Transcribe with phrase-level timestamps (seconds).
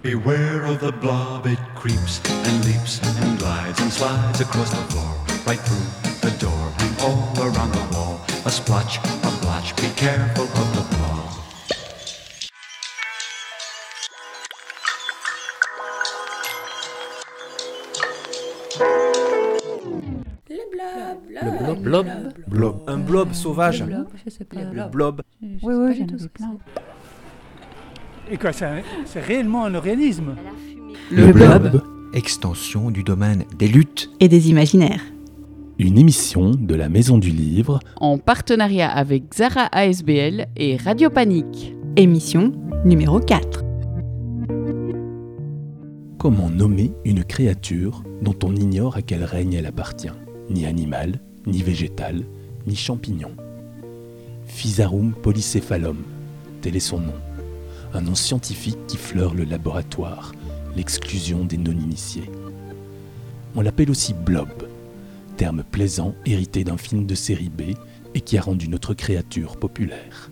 [0.00, 5.12] Beware of the blob, it creeps and leaps and glides and slides across the floor,
[5.44, 8.20] right through the door and all around the wall.
[8.46, 11.18] A splotch, a blotch, be careful of the blob.
[20.48, 21.82] Le blob.
[21.82, 22.06] Blob.
[22.46, 22.82] Blob.
[22.86, 23.82] Un blob sauvage.
[23.82, 24.62] blob, je sais pas.
[24.62, 25.22] Le blob.
[25.42, 26.58] Je Oui, sais oui, j'en plein.
[28.28, 28.34] C'est.
[28.34, 30.34] Et quoi, c'est réellement un organisme
[31.10, 31.82] Le blob.
[32.14, 34.10] Extension du domaine des luttes.
[34.20, 35.02] Et des imaginaires.
[35.78, 41.74] Une émission de la Maison du Livre en partenariat avec Zara ASBL et Radio Panique.
[41.96, 42.52] Émission
[42.84, 43.64] numéro 4.
[46.18, 50.08] Comment nommer une créature dont on ignore à quel règne elle appartient?
[50.50, 52.24] Ni animal, ni végétal,
[52.66, 53.30] ni champignon.
[54.46, 55.98] Physarum polycéphalum,
[56.60, 57.14] tel est son nom.
[57.94, 60.32] Un nom scientifique qui fleure le laboratoire,
[60.76, 62.30] l'exclusion des non-initiés.
[63.56, 64.48] On l'appelle aussi blob,
[65.38, 67.74] terme plaisant hérité d'un film de série B
[68.14, 70.30] et qui a rendu notre créature populaire.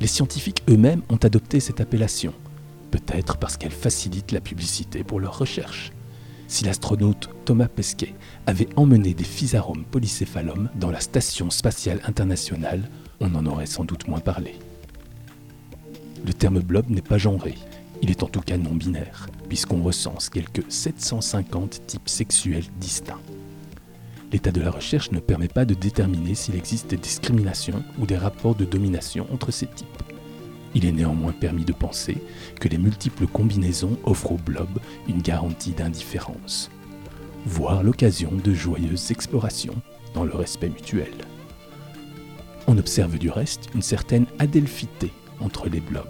[0.00, 2.34] Les scientifiques eux-mêmes ont adopté cette appellation,
[2.90, 5.92] peut-être parce qu'elle facilite la publicité pour leurs recherches.
[6.46, 8.14] Si l'astronaute Thomas Pesquet
[8.46, 14.08] avait emmené des Physarum polycéphalum dans la Station spatiale internationale, on en aurait sans doute
[14.08, 14.56] moins parlé.
[16.24, 17.54] Le terme blob n'est pas genré,
[18.02, 23.20] il est en tout cas non binaire, puisqu'on recense quelques 750 types sexuels distincts.
[24.32, 28.16] L'état de la recherche ne permet pas de déterminer s'il existe des discriminations ou des
[28.16, 30.02] rapports de domination entre ces types.
[30.74, 32.16] Il est néanmoins permis de penser
[32.60, 36.70] que les multiples combinaisons offrent au blob une garantie d'indifférence,
[37.46, 39.80] voire l'occasion de joyeuses explorations
[40.14, 41.12] dans le respect mutuel.
[42.66, 46.08] On observe du reste une certaine adelphité entre les blobs.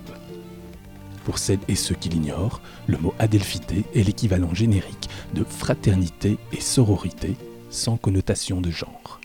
[1.25, 6.61] Pour celles et ceux qui l'ignorent, le mot adelphité est l'équivalent générique de fraternité et
[6.61, 7.36] sororité
[7.70, 9.20] sans connotation de genre.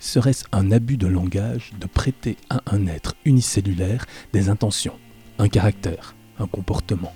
[0.00, 4.04] Serait-ce un abus de langage de prêter à un être unicellulaire
[4.34, 4.98] des intentions,
[5.38, 7.14] un caractère, un comportement?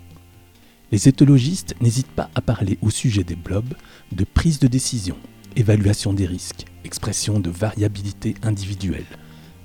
[0.91, 3.75] Les éthologistes n'hésitent pas à parler au sujet des blobs
[4.13, 5.19] de prise de décision,
[5.55, 9.05] évaluation des risques, expression de variabilité individuelle,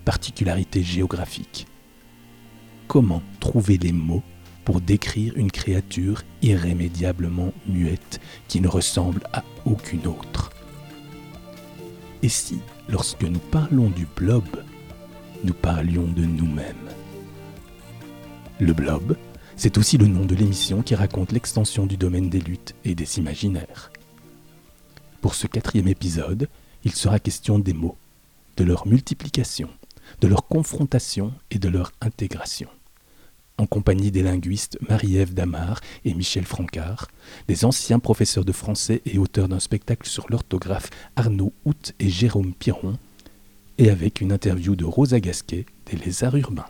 [0.04, 1.68] particularité géographique.
[2.88, 4.24] Comment trouver les mots
[4.66, 10.52] pour décrire une créature irrémédiablement muette qui ne ressemble à aucune autre?
[12.22, 14.46] Et si, lorsque nous parlons du blob,
[15.44, 16.90] nous parlions de nous-mêmes?
[18.60, 19.18] Le blob,
[19.56, 23.20] c'est aussi le nom de l'émission qui raconte l'extension du domaine des luttes et des
[23.20, 23.92] imaginaires.
[25.22, 26.50] Pour ce quatrième épisode,
[26.84, 27.98] il sera question des mots,
[28.58, 29.70] de leur multiplication,
[30.22, 32.70] de leur confrontation et de leur intégration.
[33.58, 37.08] En compagnie des linguistes Marie-Ève Damar et Michel Francard,
[37.48, 42.54] des anciens professeurs de français et auteurs d'un spectacle sur l'orthographe Arnaud Hout et Jérôme
[42.54, 42.98] Piron,
[43.78, 46.66] et avec une interview de Rosa Gasquet des Lézards Urbains.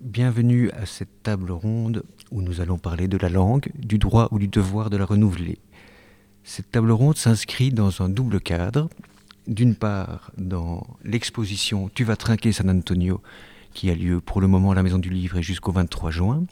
[0.00, 2.02] Bienvenue à cette table ronde
[2.32, 5.58] où nous allons parler de la langue, du droit ou du devoir de la renouveler.
[6.44, 8.88] Cette table ronde s'inscrit dans un double cadre.
[9.46, 13.20] D'une part, dans l'exposition Tu vas trinquer San Antonio,
[13.74, 16.44] qui a lieu pour le moment à la Maison du Livre et jusqu'au 23 juin.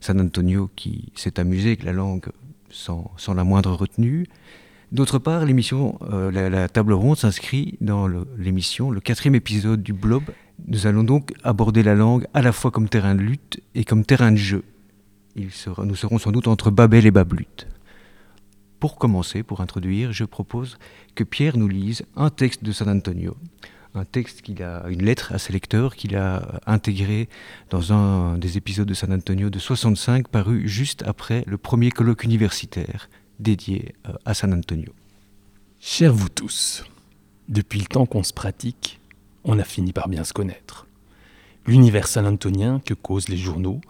[0.00, 2.26] San Antonio qui s'est amusé avec la langue
[2.70, 4.26] sans, la moindre retenue.
[4.92, 8.08] D'autre part, l'émission, euh, la, table ronde s'inscrit dans
[8.38, 10.24] l'émission, le quatrième épisode du Blob.
[10.66, 14.04] Nous allons donc aborder la langue à la fois comme terrain de lutte et comme
[14.04, 14.64] terrain de jeu.
[15.36, 15.50] Nous
[15.96, 17.68] serons sans doute entre Babel et Bablutte.
[18.80, 20.78] Pour commencer, pour introduire, je propose
[21.14, 23.36] que Pierre nous lise un texte de San Antonio,
[23.94, 27.28] un texte qu'il a, une lettre à ses lecteurs qu'il a intégré
[27.68, 32.24] dans un des épisodes de San Antonio de 65, paru juste après le premier colloque
[32.24, 34.92] universitaire dédié euh, à San Antonio.
[35.78, 36.84] Chers vous tous,
[37.48, 38.98] depuis le temps qu'on se pratique,
[39.44, 40.86] on a fini par bien se connaître.
[41.66, 43.80] L'univers saint-antonien que causent les journaux,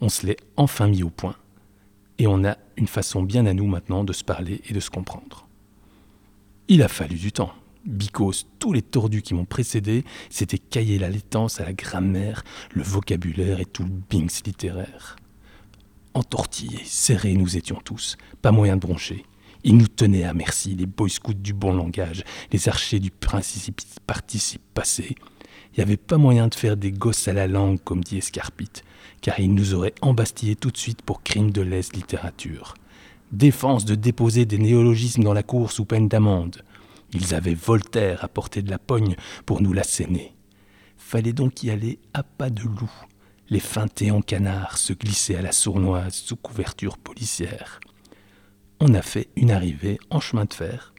[0.00, 1.36] on se l'est enfin mis au point.
[2.18, 4.90] Et on a une façon bien à nous maintenant de se parler et de se
[4.90, 5.46] comprendre.
[6.68, 7.52] Il a fallu du temps.
[7.84, 12.42] Because, tous les tordus qui m'ont précédé s'étaient caillé la laitance à la grammaire,
[12.72, 15.14] le vocabulaire et tout le binks littéraire.
[16.12, 19.24] Entortillés, serrés nous étions tous, pas moyen de broncher.
[19.62, 23.80] Ils nous tenaient à merci, les boy scouts du bon langage, les archers du principe
[24.06, 25.14] participe passé.
[25.76, 28.82] Il n'y avait pas moyen de faire des gosses à la langue, comme dit Escarpite,
[29.20, 32.72] car ils nous auraient embastillés tout de suite pour crime de lèse littérature.
[33.30, 36.62] Défense de déposer des néologismes dans la cour sous peine d'amende.
[37.12, 40.34] Ils avaient Voltaire à portée de la pogne pour nous l'asséner.
[40.96, 42.90] Fallait donc y aller à pas de loup.
[43.50, 47.80] les feintés en canard se glissaient à la sournoise sous couverture policière.
[48.80, 50.94] On a fait une arrivée en chemin de fer.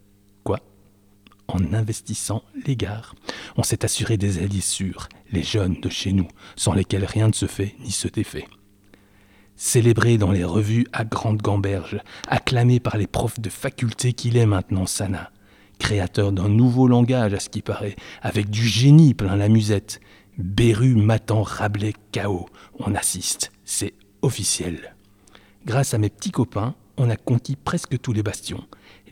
[1.47, 3.15] En investissant les gares.
[3.55, 7.33] On s'est assuré des alliés sûrs, les jeunes de chez nous, sans lesquels rien ne
[7.33, 8.47] se fait ni se défait.
[9.55, 14.45] Célébré dans les revues à grande gamberge, acclamé par les profs de faculté qu'il est
[14.45, 15.31] maintenant Sana,
[15.79, 19.99] créateur d'un nouveau langage à ce qui paraît, avec du génie plein la musette,
[20.37, 22.47] Beru, Matan, Rabelais, Chaos,
[22.77, 24.95] on assiste, c'est officiel.
[25.65, 28.63] Grâce à mes petits copains, on a conquis presque tous les bastions.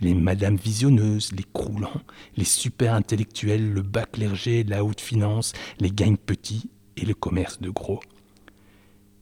[0.02, 2.02] Les madames visionneuses, les croulants,
[2.36, 7.60] les super intellectuels, le bas clergé, la haute finance, les gangs petits et le commerce
[7.60, 8.00] de gros.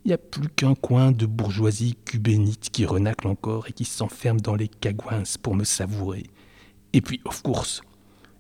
[0.06, 4.42] Il n'y a plus qu'un coin de bourgeoisie cubénite qui renacle encore et qui s'enferme
[4.42, 6.26] dans les cagouins pour me savourer.
[6.92, 7.82] Et puis, of course,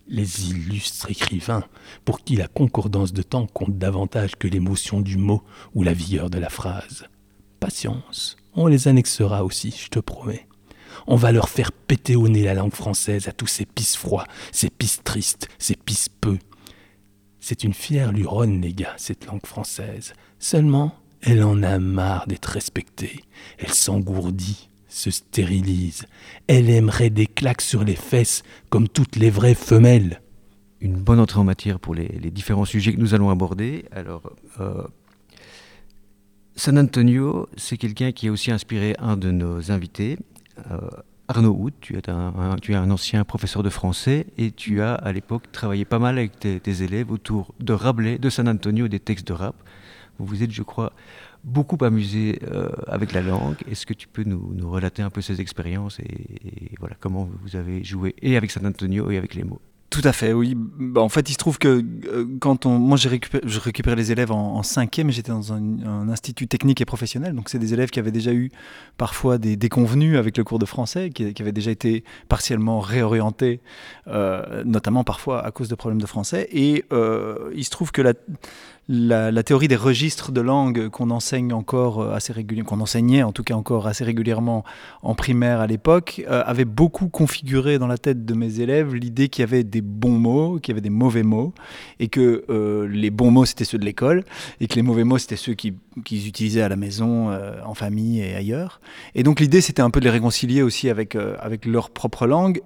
[0.07, 1.63] les illustres écrivains,
[2.03, 5.43] pour qui la concordance de temps compte davantage que l'émotion du mot
[5.73, 7.05] ou la vigueur de la phrase.
[7.59, 10.47] Patience, on les annexera aussi, je te promets.
[11.07, 14.25] On va leur faire péter au nez la langue française à tous ces pis froids,
[14.51, 16.37] ces pis tristes, ces pis peu.
[17.39, 20.13] C'est une fière luronne, les gars, cette langue française.
[20.39, 23.23] Seulement, elle en a marre d'être respectée.
[23.57, 26.05] Elle s'engourdit, se stérilise.
[26.47, 30.21] Elle aimerait des claques sur les fesses, comme toutes les vraies femelles.
[30.79, 33.85] Une bonne entrée en matière pour les, différents sujets que nous allons aborder.
[33.91, 34.83] Alors, euh,
[36.55, 40.17] San Antonio, c'est quelqu'un qui a aussi inspiré un de nos invités,
[41.27, 41.71] Arnaud Hout.
[41.81, 46.17] Tu es un, ancien professeur de français et tu as à l'époque travaillé pas mal
[46.17, 49.55] avec tes, élèves autour de Rabelais, de San Antonio, des textes de rap.
[50.19, 50.93] Vous vous êtes, je crois,
[51.43, 53.57] beaucoup amusé euh, avec la langue.
[53.69, 57.29] Est-ce que tu peux nous, nous, relater un peu ces expériences et, et, voilà comment
[57.41, 59.61] vous avez joué et avec San Antonio et avec les mots?
[59.93, 60.55] Tout à fait, oui.
[60.57, 63.95] Bah, en fait, il se trouve que euh, quand on, moi, j'ai récupéré, je récupérais
[63.95, 67.91] les élèves en, cinquième, j'étais dans un, institut technique et professionnel, donc c'est des élèves
[67.91, 68.49] qui avaient déjà eu
[68.97, 73.61] parfois des déconvenus avec le cours de français, qui, qui avaient déjà été partiellement réorientés,
[74.07, 76.47] euh, notamment parfois à cause de problèmes de français.
[76.51, 78.13] Et euh, il se trouve que la,
[78.89, 83.31] la, théorie des registres de langue qu'on enseigne encore euh, assez régulièrement, qu'on enseignait en
[83.31, 84.63] tout cas encore assez régulièrement
[85.01, 89.29] en primaire à l'époque, euh, avait beaucoup configuré dans la tête de mes élèves l'idée
[89.29, 91.53] qu'il y avait des bons mots, qu'il y avait des mauvais mots,
[91.99, 94.25] et que euh, les bons mots c'était ceux de l'école,
[94.59, 97.29] et que les mauvais mots c'était ceux qu'ils qui utilisaient à la maison,
[97.63, 98.81] en famille et ailleurs.
[99.13, 102.61] Et donc l'idée c'était un peu de les réconcilier aussi avec, avec leur propre langue,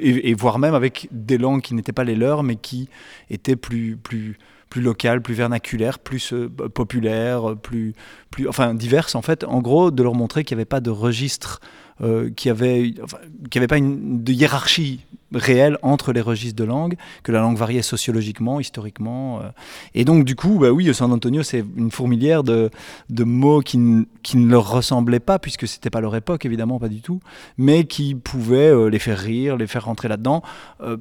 [0.00, 2.88] et, et voire même avec des langues qui n'étaient pas les leurs, mais qui
[3.28, 3.98] étaient plus...
[4.02, 4.38] plus
[4.68, 7.94] plus local, plus vernaculaire, plus euh, populaire, plus,
[8.30, 9.44] plus, enfin diverses en fait.
[9.44, 11.60] En gros, de leur montrer qu'il n'y avait pas de registre,
[12.00, 13.18] euh, qu'il n'y avait, enfin,
[13.54, 15.00] avait pas une de hiérarchie
[15.34, 19.40] réelle entre les registres de langue, que la langue variait sociologiquement, historiquement.
[19.40, 19.48] Euh.
[19.94, 22.70] Et donc, du coup, bah oui, San Antonio, c'est une fourmilière de,
[23.10, 23.78] de mots qui,
[24.22, 27.20] qui, ne leur ressemblaient pas, puisque c'était pas leur époque, évidemment, pas du tout,
[27.58, 30.42] mais qui pouvaient euh, les faire rire, les faire rentrer là-dedans,
[30.82, 30.96] euh,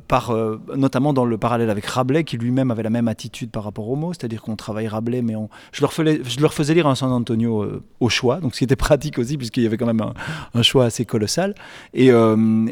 [0.75, 3.95] notamment dans le parallèle avec Rabelais, qui lui-même avait la même attitude par rapport aux
[3.95, 6.95] mots, c'est-à-dire qu'on travaille Rabelais, mais on, je, leur faisais, je leur faisais lire un
[6.95, 7.65] San Antonio
[7.99, 10.13] au choix, donc ce qui était pratique aussi, puisqu'il y avait quand même un,
[10.53, 11.55] un choix assez colossal.
[11.93, 12.11] Et,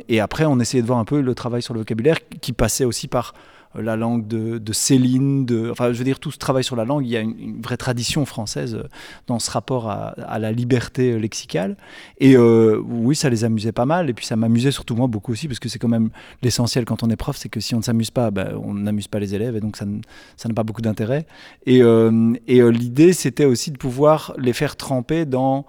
[0.09, 2.85] et après, on essayait de voir un peu le travail sur le vocabulaire qui passait
[2.85, 3.33] aussi par
[3.77, 7.05] la langue de, Céline, de, enfin je veux dire tout ce travail sur la langue,
[7.05, 8.83] il y a une, vraie tradition française
[9.27, 11.77] dans ce rapport à, la liberté lexicale.
[12.19, 15.31] Et euh, oui, ça les amusait pas mal, et puis ça m'amusait surtout moi beaucoup
[15.31, 16.09] aussi, parce que c'est quand même
[16.41, 19.07] l'essentiel quand on est prof, c'est que si on ne s'amuse pas, ben, on n'amuse
[19.07, 21.25] pas les élèves, et donc ça n'a pas beaucoup d'intérêt.
[21.65, 25.65] Et, euh, et euh, l'idée, c'était aussi de pouvoir les faire tremper dans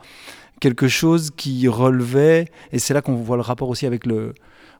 [0.60, 4.34] quelque chose qui relevait, et c'est là qu'on voit le rapport aussi avec le,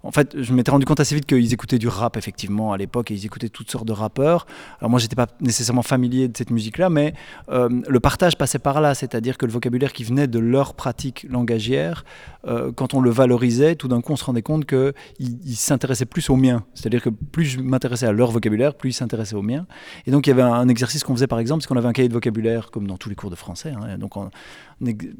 [0.07, 3.11] en fait, je m'étais rendu compte assez vite qu'ils écoutaient du rap, effectivement, à l'époque,
[3.11, 4.47] et ils écoutaient toutes sortes de rappeurs.
[4.81, 7.15] Alors moi, j'étais pas nécessairement familier de cette musique-là, mais
[7.51, 11.27] euh, le partage passait par là, c'est-à-dire que le vocabulaire qui venait de leur pratique
[11.29, 12.05] langagière,
[12.47, 16.07] euh, quand on le valorisait, tout d'un coup, on se rendait compte qu'ils ils s'intéressaient
[16.07, 16.65] plus au mien.
[16.75, 19.67] C'est-à-dire que plus je m'intéressais à leur vocabulaire, plus ils s'intéressaient au mien.
[20.07, 21.89] Et donc, il y avait un, un exercice qu'on faisait, par exemple, c'est qu'on avait
[21.89, 23.73] un cahier de vocabulaire, comme dans tous les cours de français.
[23.73, 24.31] Hein, donc, on,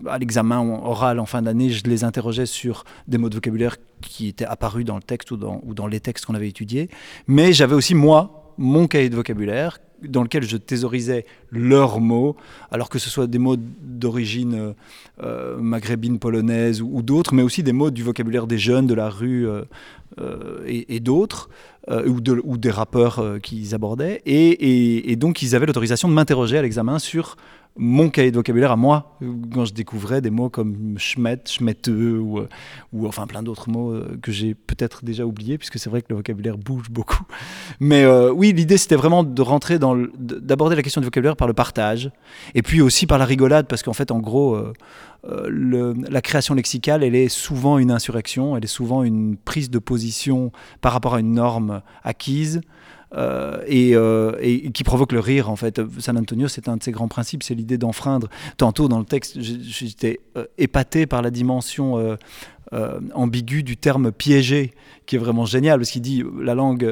[0.07, 4.29] à l'examen oral en fin d'année, je les interrogeais sur des mots de vocabulaire qui
[4.29, 6.91] étaient apparus dans le texte ou dans, les textes qu'on avait étudiés.
[7.27, 12.37] Mais j'avais aussi, moi, mon cahier de vocabulaire dans lequel je thésaurisais leurs mots,
[12.71, 14.75] alors que ce soit des mots d'origine
[15.23, 19.09] euh, maghrébine, polonaise ou, d'autres, mais aussi des mots du vocabulaire des jeunes de la
[19.09, 19.63] rue euh,
[20.21, 21.49] euh, et, d'autres,
[21.89, 24.21] ou, des rappeurs qu'ils abordaient.
[24.27, 27.37] Et, et, et, donc ils avaient l'autorisation de m'interroger à l'examen sur
[27.77, 29.17] mon cahier de vocabulaire à moi,
[29.53, 32.49] quand je découvrais des mots comme schmet, schmetteux, ou, euh,
[32.93, 36.07] ou enfin plein d'autres mots euh, que j'ai peut-être déjà oubliés, puisque c'est vrai que
[36.11, 37.25] le vocabulaire bouge beaucoup.
[37.81, 41.49] Mais euh, oui, l'idée c'était vraiment de rentrer dans, d'aborder la question du vocabulaire par
[41.49, 42.11] le partage,
[42.55, 44.59] et puis aussi par la rigolade, parce qu'en fait, en gros,
[45.25, 50.53] la création lexicale, elle est souvent une insurrection, elle est souvent une prise de position
[50.81, 52.61] par rapport à une norme acquise.
[53.17, 55.81] Euh, euh, et, qui provoque le rire en fait.
[55.99, 58.29] San Antonio, c'est un de ses grands principes, c'est l'idée d'enfreindre.
[58.57, 62.17] Tantôt dans le texte, j'étais euh, épaté par la dimension
[63.15, 64.73] ambiguë du terme piégé
[65.07, 66.85] qui est vraiment génial parce qu'il dit la langue,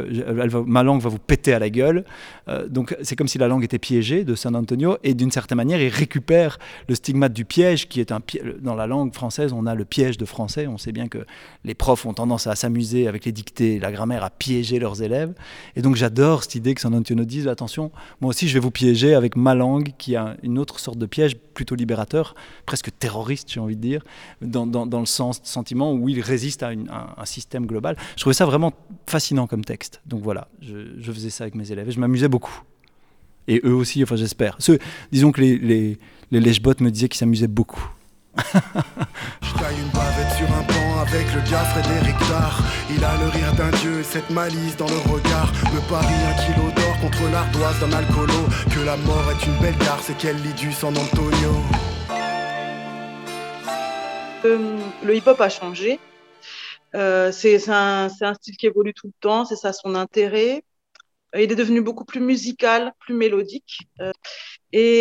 [0.66, 2.04] ma langue va vous péter à la gueule.
[2.48, 5.56] Euh, donc c'est comme si la langue était piégée de San Antonio et d'une certaine
[5.56, 8.20] manière il récupère le stigmate du piège qui est un
[8.60, 10.66] dans la langue française on a le piège de français.
[10.66, 11.18] On sait bien que
[11.64, 15.34] les profs ont tendance à s'amuser avec les dictées, la grammaire à piéger leurs élèves.
[15.76, 17.90] Et donc j'adore cette idée que San Antonio dise attention,
[18.20, 21.06] moi aussi je vais vous piéger avec ma langue qui a une autre sorte de
[21.06, 22.34] piège plutôt libérateur,
[22.66, 24.02] presque terroriste j'ai envie de dire,
[24.42, 27.96] dans, dans, le sens sentiment où il résiste à, à un système global.
[28.16, 28.74] Je trouvais ça vraiment
[29.06, 30.02] fascinant comme texte.
[30.04, 32.62] Donc voilà, je, faisais ça avec mes élèves et je m'amusais beaucoup.
[33.48, 34.58] Et eux aussi, enfin j'espère.
[35.10, 35.98] Disons que les, les,
[36.30, 37.82] les me disaient qu'ils s'amusaient beaucoup.
[38.36, 42.60] je taille une bavette sur un banc avec le gars Frédéric Dard.
[42.90, 45.52] Il a le rire d'un dieu et cette malice dans le regard.
[45.72, 48.40] Me parie un kilo d'or contre l'ardoise d'un alcoolo.
[48.70, 51.62] Que la mort est une belle gare, c'est qu'elle lit du San Antonio.
[54.44, 55.98] Euh, le hip-hop a changé.
[56.94, 60.64] Euh, c'est un, style qui évolue tout le temps, c'est ça son intérêt.
[61.34, 63.80] Euh, il est devenu beaucoup plus musical, plus mélodique.
[64.00, 64.12] Euh,
[64.72, 65.00] et,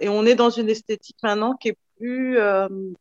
[0.00, 1.78] et, on est dans une esthétique maintenant qui est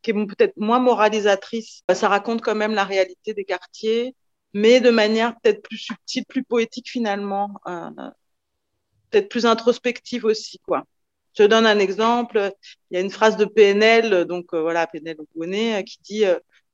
[0.01, 1.83] qui est peut-être moins moralisatrice.
[1.93, 4.13] Ça raconte quand même la réalité des quartiers,
[4.53, 7.49] mais de manière peut-être plus subtile, plus poétique finalement,
[9.09, 10.83] peut-être plus introspective aussi, quoi.
[11.37, 12.51] Je donne un exemple.
[12.91, 16.25] Il y a une phrase de PNL, donc voilà, PNL, vous connaissez, qui dit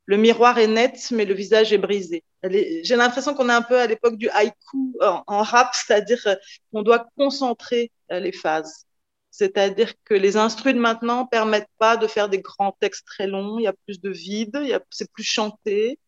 [0.05, 2.23] le miroir est net, mais le visage est brisé.
[2.43, 6.35] J'ai l'impression qu'on est un peu à l'époque du haïku en, rap, c'est-à-dire euh,
[6.71, 8.85] qu'on doit concentrer euh, les phases.
[9.31, 13.57] C'est-à-dire que les instruments de maintenant permettent pas de faire des grands textes très longs.
[13.59, 14.57] Il y a plus de vide,
[14.91, 15.99] c'est plus chanté.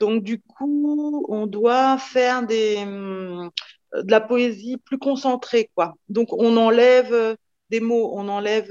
[0.00, 3.50] Donc du coup, on doit faire des, hum,
[3.94, 5.94] de la poésie plus concentrée, quoi.
[6.08, 7.36] Donc on enlève euh,
[7.70, 8.68] des mots, on enlève,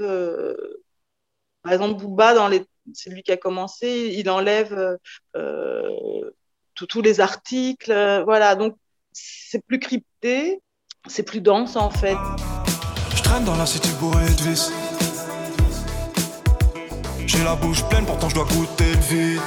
[1.62, 2.64] par exemple, Booba dans les
[2.94, 4.98] c'est lui qui a commencé, il enlève
[5.36, 6.30] euh,
[6.74, 7.92] tous les articles,
[8.24, 8.76] voilà, donc
[9.12, 10.60] c'est plus crypté,
[11.06, 12.16] c'est plus dense en fait.
[13.14, 14.72] Je traîne dans la cité bourrée de vis.
[17.26, 19.40] J'ai la bouche pleine, pourtant je dois goûter le vide.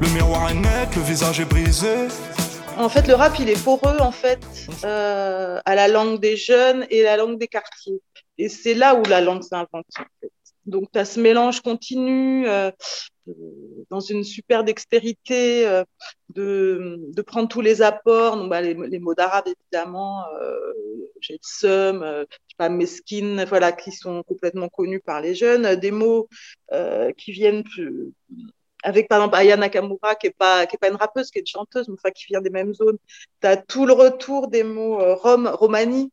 [0.00, 2.08] Le miroir est net, le visage est brisé.
[2.76, 4.40] En fait, le rap, il est poreux en fait
[4.84, 8.00] euh, à la langue des jeunes et la langue des quartiers.
[8.38, 9.68] Et c'est là où la langue s'invente.
[9.72, 10.32] En fait.
[10.66, 12.70] Donc, tu as ce mélange continu euh,
[13.90, 15.84] dans une super dextérité euh,
[16.30, 20.72] de, de, prendre tous les apports, donc, bah, les, les, mots d'arabe évidemment, euh,
[21.20, 22.24] j'ai le seum, euh,
[22.56, 26.28] pas, mesquine, voilà, qui sont complètement connus par les jeunes, des mots
[26.72, 28.12] euh, qui viennent plus,
[28.84, 31.94] avec par exemple Aya Nakamura, qui n'est pas, une rappeuse, qui est une chanteuse, mais
[31.94, 32.98] enfin, qui vient des mêmes zones.
[33.40, 36.10] Tu as tout le retour des mots rom, romani,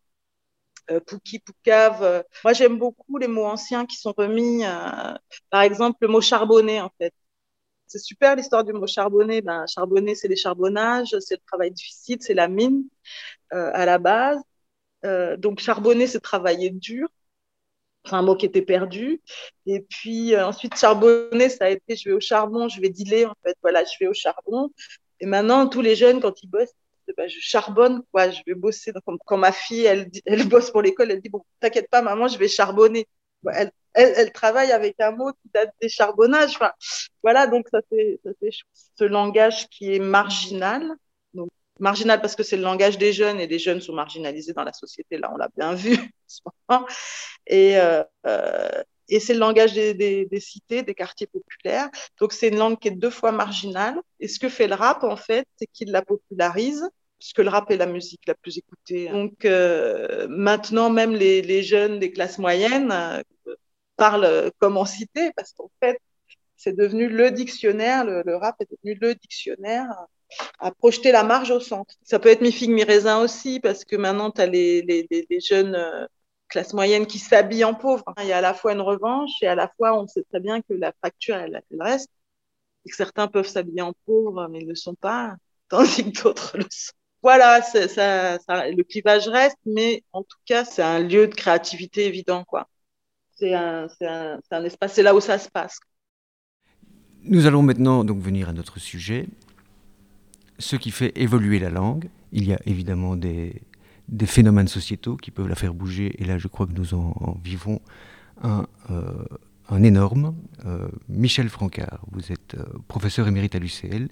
[0.91, 2.03] euh, Pouki, Poucave.
[2.03, 2.23] Euh.
[2.43, 4.65] Moi, j'aime beaucoup les mots anciens qui sont remis.
[4.65, 5.13] Euh,
[5.49, 7.13] par exemple, le mot charbonné, en fait.
[7.87, 9.41] C'est super l'histoire du mot charbonné.
[9.41, 12.85] Ben, charbonné, c'est les charbonnages, c'est le travail difficile, c'est la mine
[13.51, 14.41] à la base.
[15.39, 17.09] donc, charbonner, c'est travailler dur.
[18.05, 19.21] C'est un mot qui était perdu.
[19.65, 23.35] Et puis ensuite, charbonner, ça a été je vais au charbon, je vais dealer, en
[23.43, 23.55] fait.
[23.61, 24.71] Voilà, je vais au charbon.
[25.19, 26.73] Et maintenant, tous les jeunes, quand ils bossent,
[27.17, 28.91] bah, je charbonne, quoi, je vais bosser.
[29.25, 32.37] quand, ma fille, elle, elle bosse pour l'école, elle dit, bon, t'inquiète pas, maman, je
[32.37, 33.07] vais charbonner.
[33.53, 36.55] Elle, elle, travaille avec un mot qui date des charbonnages.
[36.55, 36.71] Enfin,
[37.23, 38.19] voilà, donc ça fait
[38.95, 40.95] ce langage qui est marginal.
[41.81, 44.73] Marginal parce que c'est le langage des jeunes et les jeunes sont marginalisés dans la
[44.73, 45.17] société.
[45.17, 45.97] Là, on l'a bien vu.
[47.47, 48.03] et, euh,
[49.09, 51.89] et c'est le langage des, cités, des quartiers populaires.
[52.19, 53.99] Donc, c'est une langue qui est deux fois marginale.
[54.19, 56.87] Et ce que fait le rap, en fait, c'est qu'il la popularise
[57.19, 59.07] puisque le rap est la musique la plus écoutée.
[59.09, 63.21] Donc euh, maintenant, même les, jeunes des classes moyennes euh,
[63.95, 65.99] parlent comme en cité, parce qu'en fait,
[66.55, 69.87] c'est devenu le dictionnaire, le, rap est devenu le dictionnaire
[70.59, 71.95] à projeter la marge au centre.
[72.03, 75.75] Ça peut être mi-figue, mi-raisin aussi, parce que maintenant, tu as les, les, les, jeunes
[75.75, 76.05] euh,
[76.47, 78.03] classes moyennes qui s'habillent en pauvre.
[78.19, 80.39] Il y a à la fois une revanche et à la fois, on sait très
[80.39, 82.09] bien que la facture, elle, reste,
[82.85, 85.35] et que certains peuvent s'habiller en pauvre, mais ils ne le sont pas,
[85.69, 86.93] tandis que d'autres le sont.
[87.21, 92.05] voilà, ça, ça, le clivage reste, mais en tout cas, c'est un lieu de créativité
[92.05, 92.45] évident.
[93.35, 95.79] C'est un, un, un, espace, c'est là où ça se passe.
[97.23, 99.27] Nous allons maintenant donc venir à notre sujet,
[100.61, 102.07] ce qui fait évoluer la langue.
[102.31, 103.61] Il y a évidemment des,
[104.25, 107.81] phénomènes sociétaux qui peuvent la faire bouger, et là je crois que nous en, vivons
[108.43, 109.25] un, euh,
[109.83, 110.35] énorme.
[110.65, 114.09] Euh, Michel Francard, vous êtes euh, professeur émérite à l'UCL,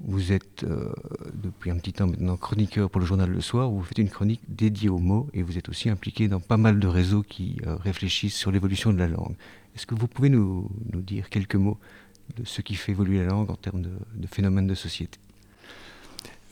[0.00, 0.64] vous êtes
[1.34, 4.42] depuis un petit temps maintenant chroniqueur pour le journal Le Soir, vous faites une chronique
[4.48, 8.36] dédiée aux mots, et vous êtes aussi impliqué dans pas mal de réseaux qui réfléchissent
[8.36, 9.34] sur l'évolution de la langue.
[9.74, 11.78] Est-ce que vous pouvez nous, dire quelques mots
[12.36, 15.18] de ce qui fait évoluer la langue en termes de phénomènes de société?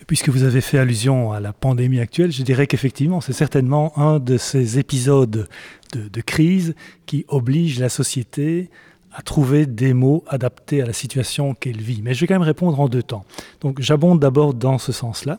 [0.06, 4.18] Puisque vous avez fait allusion à la pandémie actuelle, je dirais qu'effectivement, c'est certainement un
[4.18, 5.48] de ces épisodes
[5.92, 6.74] de, crise
[7.06, 8.68] qui oblige la société
[9.12, 12.02] à trouver des mots adaptés à la situation qu'elle vit.
[12.02, 13.24] Mais je vais quand même répondre en deux temps.
[13.62, 15.38] Donc j'abonde d'abord dans ce sens-là,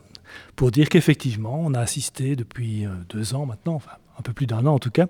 [0.56, 3.80] pour dire qu'effectivement, on a assisté depuis euh, deux ans maintenant,
[4.18, 5.08] un peu plus d'un an en tout cas,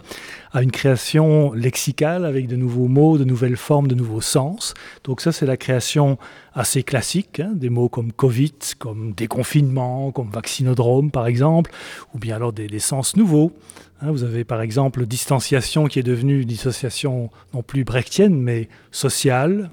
[0.51, 4.73] à une création lexicale avec de nouveaux mots, de nouvelles formes, de nouveaux sens.
[5.03, 6.17] Donc ça, c'est la création
[6.53, 11.71] assez classique, hein, des mots comme Covid, comme déconfinement, comme vaccinodrome par exemple,
[12.13, 13.53] ou bien alors des, sens nouveaux.
[14.01, 18.69] Hein, vous avez par exemple distanciation qui est devenue une dissociation non plus brechtienne, mais
[18.91, 19.69] sociale,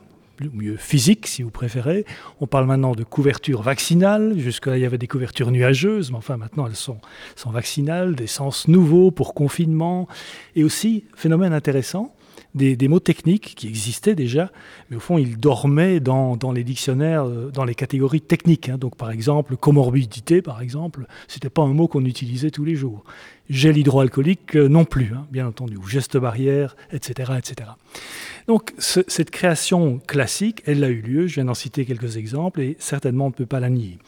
[0.53, 2.05] mieux physique si vous préférez.
[2.41, 4.35] On parle maintenant de couverture vaccinale.
[4.39, 6.99] Jusque-là, il y avait des couvertures nuageuses, mais enfin maintenant elles sont,
[7.37, 10.09] sont vaccinales, des sens nouveaux pour confinement.
[10.57, 12.14] Et aussi, phénomène intéressant,
[12.55, 14.51] des, mots techniques qui existaient déjà,
[14.89, 18.69] mais au fond, ils dormaient dans, les dictionnaires, euh, dans les catégories techniques.
[18.69, 18.79] Hein.
[18.79, 23.05] Donc, par exemple, comorbidité, par exemple, c'était pas un mot qu'on utilisait tous les jours.
[23.51, 27.71] Gel hydroalcoolique, euh, non plus, hein, bien entendu, ou geste barrière, etc., etc.
[28.47, 32.61] Donc, ce, cette création classique, elle a eu lieu, je viens d'en citer quelques exemples,
[32.61, 33.99] et certainement on ne peut pas la nier.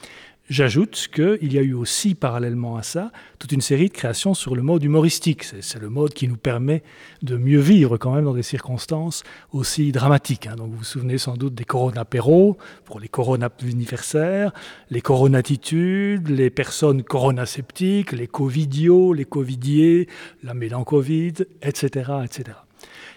[0.49, 3.11] J'ajoute qu'il y a eu aussi, parallèlement à ça,
[3.41, 5.43] toute une série de créations sur le mode humoristique.
[5.43, 6.85] C'est le mode qui nous permet
[7.23, 10.47] de mieux vivre quand même dans des circonstances aussi dramatiques.
[10.47, 10.55] Hein.
[10.55, 14.53] Donc vous vous souvenez sans doute des coronapéros pour les coronaviversaires,
[14.91, 20.09] les coronatitudes, les personnes coronasceptiques, les covidios, les covidiers,
[20.45, 22.59] la mélancovid, etc., etc.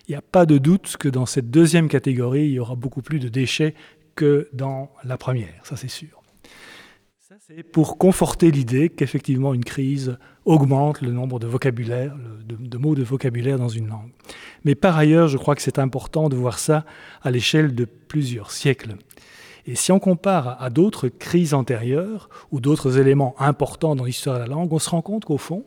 [0.07, 3.03] Il n'y a pas de doute que dans cette deuxième catégorie, il y aura beaucoup
[3.03, 3.75] plus de déchets
[4.15, 6.18] que dans la première, ça c'est sûr.
[7.47, 12.15] C'est pour conforter l'idée qu'effectivement une crise augmente le nombre de vocabulaire,
[12.47, 14.09] de, de, mots de vocabulaire dans une langue.
[14.65, 16.85] Mais par ailleurs, je crois que c'est important de voir ça
[17.21, 18.95] à l'échelle de plusieurs siècles.
[19.67, 24.41] Et si on compare à d'autres crises antérieures ou d'autres éléments importants dans l'histoire de
[24.41, 25.65] la langue, on se rend compte qu'au fond,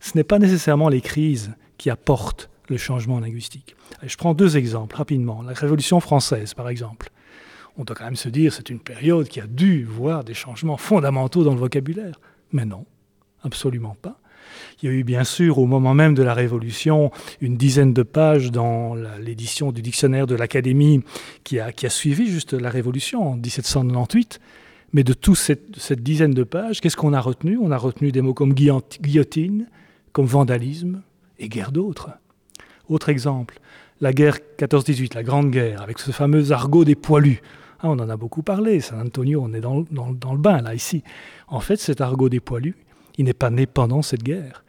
[0.00, 3.76] ce n'est pas nécessairement les crises qui apportent le changement linguistique.
[4.02, 5.42] je prends deux exemples rapidement.
[5.42, 7.12] La Révolution française, par exemple
[7.78, 10.76] on doit quand même se dire c'est une période qui a dû voir des changements
[10.76, 12.20] fondamentaux dans le vocabulaire.
[12.52, 12.86] Mais non,
[13.42, 14.18] absolument pas.
[14.82, 17.10] Il y a eu bien sûr au moment même de la Révolution
[17.40, 21.02] une dizaine de pages dans l'édition du dictionnaire de l'Académie
[21.44, 24.40] qui a, qui a suivi juste la Révolution en 1798.
[24.92, 27.58] Mais de toute cette, cette dizaine de pages, qu'est-ce qu'on a retenu?
[27.60, 29.66] On a retenu des mots comme guillotine,
[30.12, 31.02] comme vandalisme
[31.38, 32.10] et guerre d'autres.
[32.88, 33.58] Autre exemple,
[34.00, 37.42] la guerre 14-18, la Grande Guerre, avec ce fameux argot des poilus.
[37.80, 41.02] Ah, on en a beaucoup parlé, San Antonio, on est dans, le bain là, ici.
[41.48, 42.76] En fait, cet argot des poilus,
[43.18, 44.64] il n'est pas né pendant cette guerre.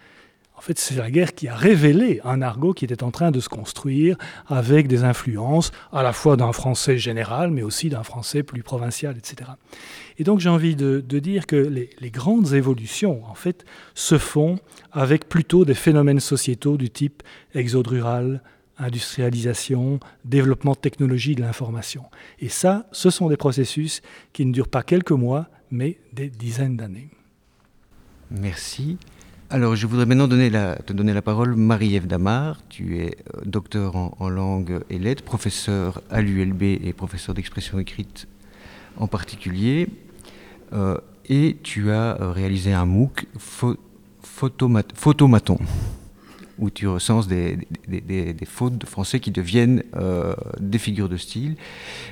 [0.57, 3.39] En fait, c'est la guerre qui a révélé un argot qui était en train de
[3.39, 4.17] se construire
[4.47, 9.15] avec des influences à la fois d'un français général, mais aussi d'un français plus provincial,
[9.15, 9.51] etc.
[10.17, 14.17] Et donc j'ai envie de, de, dire que les, les, grandes évolutions, en fait, se
[14.17, 14.57] font
[14.91, 17.21] avec plutôt des phénomènes sociétaux du type
[17.53, 18.41] exode rural,
[18.79, 22.03] industrialisation, développement de technologie de l'information.
[22.39, 24.01] Et ça, ce sont des processus
[24.33, 27.09] qui ne durent pas quelques mois, mais des dizaines d'années.
[28.31, 28.97] Merci.
[29.49, 32.57] Alors, je voudrais maintenant te donner la parole, Marie-Ève Damar.
[32.67, 38.27] Tu es euh, docteur en, langue et lettres, professeur à l'ULB et professeur d'expression écrite
[38.97, 39.87] en particulier.
[40.73, 40.97] Euh,
[41.29, 43.77] et tu as euh, réalisé un MOOC, pho
[44.21, 45.57] photomat Photomaton
[46.59, 47.57] où tu recenses des,
[48.45, 51.55] fautes de français qui deviennent euh, des figures de style.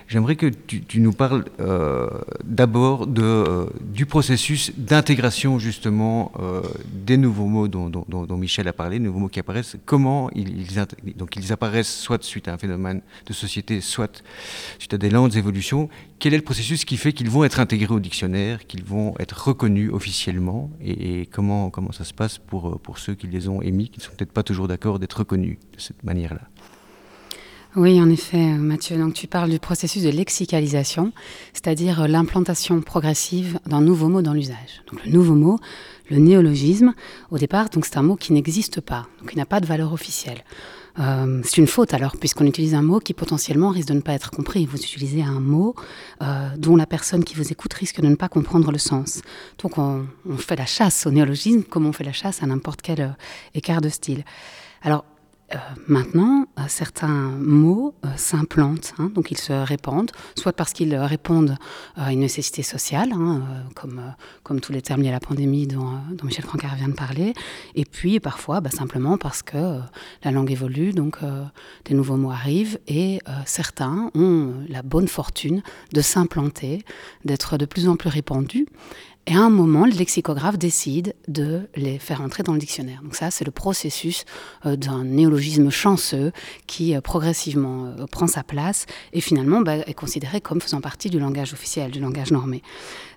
[0.08, 2.08] J'aimerais que tu, nous parles euh,
[2.44, 6.32] d'abord euh, du processus d'intégration justement
[6.92, 10.68] des nouveaux mots dont, Michel a parlé, nouveaux mots qui apparaissent, comment ils,
[11.16, 14.24] donc ils apparaissent soit suite à un phénomène de société, soit
[14.80, 15.90] suite à des lentes évolutions.
[16.20, 19.48] Quel est le processus qui fait qu'ils vont être intégrés au dictionnaire, qu'ils vont être
[19.48, 23.62] reconnus officiellement, et, et, comment, comment ça se passe pour, pour ceux qui les ont
[23.62, 26.42] émis, qui ne sont peut-être pas toujours d'accord d'être reconnus de cette manière-là.
[27.76, 28.98] Oui, en effet, Mathieu.
[28.98, 31.12] Donc, tu parles du processus de lexicalisation,
[31.52, 34.84] c'est-à-dire l'implantation progressive d'un nouveau mot dans l'usage.
[34.90, 35.60] Donc, le nouveau mot,
[36.10, 36.94] le néologisme,
[37.32, 40.44] au départ, donc c'est un mot qui n'existe pas, donc n'a pas de valeur officielle.
[41.00, 44.14] Euh, c'est une faute alors, puisqu'on utilise un mot qui potentiellement risque de ne pas
[44.14, 44.66] être compris.
[44.66, 45.76] Vous utilisez un mot
[46.22, 49.22] euh, dont la personne qui vous écoute risque de ne pas comprendre le sens.
[49.62, 50.06] Donc on,
[50.38, 53.10] fait la chasse au néologisme comme on fait la chasse à n'importe quel euh,
[53.54, 54.24] écart de style.
[54.82, 55.06] Alors
[55.54, 60.96] euh, maintenant, euh, certains mots euh, s'implantent, hein, donc ils se répandent, soit parce qu'ils
[60.96, 61.58] répondent
[61.96, 63.44] à une nécessité sociale, hein,
[63.76, 64.02] comme,
[64.42, 67.36] comme tous les termes liés à la pandémie dont, Michel Francard vient de parler,
[67.76, 69.80] et puis parfois bah, simplement parce que
[70.24, 71.20] la langue évolue, donc
[71.86, 75.62] des nouveaux mots arrivent, et certains ont la bonne fortune
[75.94, 76.84] de s'implanter,
[77.24, 78.66] d'être de plus en plus répandus,
[79.28, 83.02] et à un moment, le lexicographe décide de les faire entrer dans le dictionnaire.
[83.02, 84.24] Donc ça, c'est le processus
[84.68, 86.32] euh, d'un néologisme chanceux
[86.68, 91.10] qui euh, progressivement euh, prend sa place et finalement bah, est considéré comme faisant partie
[91.10, 92.62] du langage officiel, du langage normé.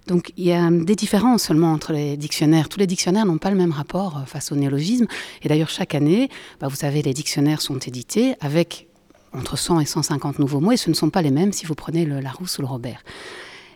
[0.07, 2.71] Donc il y a des différences seulement entre les dictionnaires.
[2.71, 5.07] Tous les dictionnaires n'ont pas le même rapport face au néologisme.
[5.43, 8.89] Et d'ailleurs, chaque année, bah, vous savez, les dictionnaires sont édités avec
[9.35, 11.75] entre 100 et 150 nouveaux mots et ce ne sont pas les mêmes si vous
[11.75, 13.03] prenez le Larousse ou le Robert.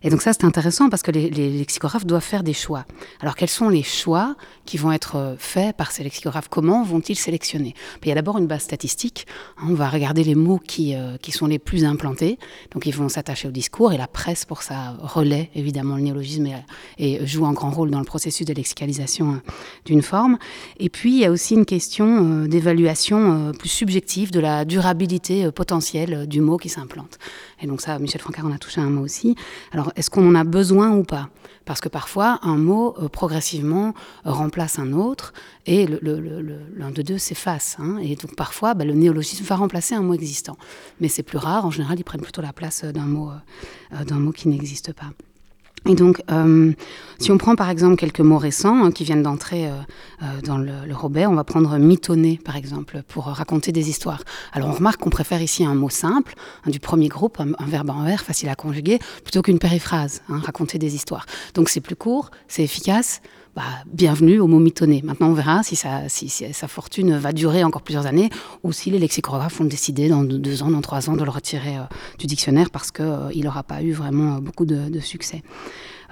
[0.02, 2.84] Et donc ça, c'est intéressant parce que les, lexicographes doivent faire des choix.
[3.20, 4.34] Alors quels sont les choix
[4.64, 6.48] qui vont être euh, faits par ces lexicographes?
[6.48, 7.74] Comment vont-ils sélectionner?
[8.02, 9.26] Il y a d'abord une base statistique.
[9.58, 12.38] Hein, on va regarder les mots qui, euh, qui sont les plus implantés.
[12.72, 16.48] Donc ils vont s'attacher au discours et la presse, pour ça, relaie évidemment le néologisme
[16.98, 19.50] et, joue un grand rôle dans le processus de lexicalisation euh,
[19.84, 20.38] d'une forme.
[20.78, 26.26] Et puis il y a aussi une question d'évaluation plus subjective de la durabilité potentielle
[26.26, 27.18] du mot qui s'implante.
[27.60, 29.36] Et donc ça, Michel Francard en a touché un mot aussi.
[29.70, 31.28] Alors, est-ce qu'on en a besoin ou pas?
[31.64, 33.94] Parce que parfois, un mot euh, progressivement
[34.26, 35.32] euh, remplace un autre
[35.66, 37.76] et l'un de deux s'efface.
[37.78, 37.98] Hein.
[37.98, 40.56] et donc parfois, bah, le néologisme va remplacer un mot existant.
[41.00, 41.64] Mais c'est plus rare.
[41.64, 43.30] En général, ils prennent plutôt la place mot,
[43.92, 45.12] euh, d'un mot qui n'existe pas.
[45.86, 46.72] Et donc, euh,
[47.18, 49.72] si on prend par exemple quelques mots récents hein, qui viennent d'entrer euh,
[50.22, 54.22] euh, dans le, Robert, on va prendre mitonner par exemple pour raconter des histoires.
[54.52, 57.90] Alors on remarque qu'on préfère ici un mot simple, hein, du premier groupe, un, verbe
[57.90, 61.26] en R facile à conjuguer, plutôt qu'une périphrase, hein, raconter des histoires.
[61.54, 63.20] Donc c'est plus court, c'est efficace,
[63.54, 65.02] bah, bienvenue au mot mitonné.
[65.04, 68.30] Maintenant, on verra si, sa fortune va durer encore plusieurs années
[68.62, 71.76] ou si les lexicographes ont décidé dans deux ans, dans trois ans de le retirer
[71.76, 71.82] euh,
[72.18, 75.42] du dictionnaire parce qu'il euh, n'aura pas eu vraiment euh, beaucoup de succès.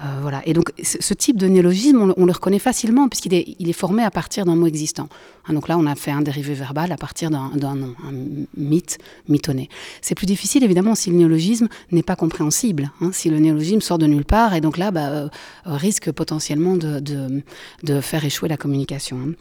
[0.03, 0.43] Euh, voilà.
[0.47, 4.45] Et donc, ce type de néologisme, on, le reconnaît facilement puisqu'il est, formé à partir
[4.47, 5.09] d'un mot existant.
[5.47, 8.13] Hein, donc là, on a fait un dérivé verbal à partir d'un, nom, un
[8.57, 9.69] mythe, mitonné.
[10.01, 13.99] C'est plus difficile, évidemment, si le néologisme n'est pas compréhensible, hein, si le néologisme sort
[13.99, 15.29] de nulle part et donc là, bah, euh,
[15.67, 17.43] risque potentiellement de,
[18.01, 19.19] faire échouer la communication.
[19.19, 19.33] Hein.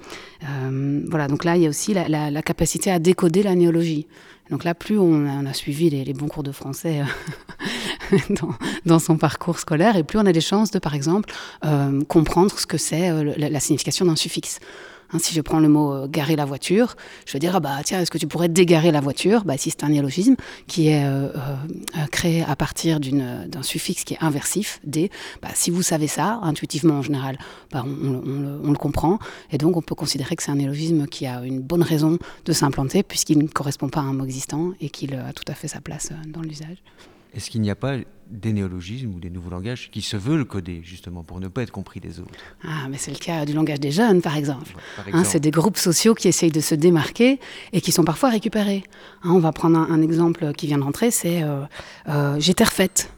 [0.43, 4.07] Euh, voilà, donc là, il y a aussi la, la capacité à décoder la néologie.
[4.49, 7.01] Donc là, plus on a, suivi les, bons cours de français
[8.85, 11.31] dans, son parcours scolaire, et plus on a des chances de, par exemple,
[11.65, 14.59] euh, comprendre ce que c'est euh, la, signification d'un suffixe.
[15.11, 16.95] Hein, si je prends le mot euh, garer la voiture,
[17.25, 19.43] je vais dire ah bah tiens est-ce que tu pourrais dégarer la voiture?
[19.43, 20.35] Bah, si c'est un néologisme
[20.67, 21.03] qui est
[22.11, 25.09] créé à partir d'un suffixe qui est inversif d,
[25.41, 27.39] bah, si vous savez ça intuitivement en général,
[27.71, 29.17] bah, on, le, comprend
[29.51, 32.53] et donc on peut considérer que c'est un néologisme qui a une bonne raison de
[32.53, 35.67] s'implanter puisqu'il ne correspond pas à un mot existant et qu'il a tout à fait
[35.67, 36.83] sa place dans l'usage.
[37.33, 37.97] Est-ce qu'il n'y a pas
[38.29, 41.71] des néologismes ou des nouveaux langages qui se veulent coder, justement, pour ne pas être
[41.71, 42.31] compris des autres?
[42.63, 44.73] Ah, mais c'est le cas du langage des jeunes, par exemple.
[45.13, 47.39] Hein, c'est des groupes sociaux qui essayent de se démarquer
[47.73, 48.83] et qui sont parfois récupérés.
[49.23, 51.61] Hein, on va prendre un, exemple qui vient d'entrer, c'est euh,
[52.07, 53.11] euh, J'étais refaite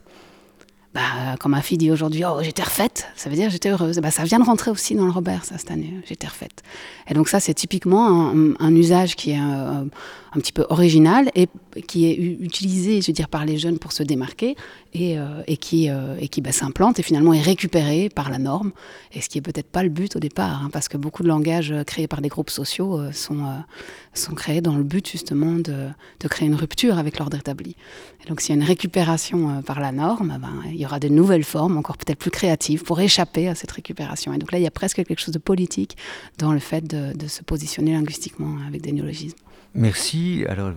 [0.93, 3.99] bah, quand ma fille dit aujourd'hui oh j'étais refaite, ça veut dire j'étais heureuse.
[3.99, 5.93] Bah, ça vient de rentrer aussi dans le Robert ça cette année.
[6.05, 6.63] J'étais refaite.
[7.07, 9.87] Et donc ça c'est typiquement un, usage qui est un,
[10.33, 11.47] un, petit peu original et
[11.87, 14.55] qui est utilisé, je veux dire, par les jeunes pour se démarquer
[14.93, 18.71] et, euh, qui euh, bah, s'implante et finalement est récupéré par la norme.
[19.13, 21.27] Et ce qui est peut-être pas le but au départ, hein, parce que beaucoup de
[21.27, 25.87] langages créés par des groupes sociaux euh, sont créés dans le but justement de,
[26.19, 27.75] de créer une rupture avec l'ordre établi.
[28.23, 31.07] Et donc s'il y a une récupération par la norme, ben, il y aura de
[31.07, 34.33] nouvelles formes, encore peut-être plus créatives, pour échapper à cette récupération.
[34.33, 35.97] Et donc là, il y a presque quelque chose de politique
[36.37, 39.37] dans le fait de, se positionner linguistiquement avec des néologismes.
[39.73, 40.43] Merci.
[40.49, 40.73] Alors,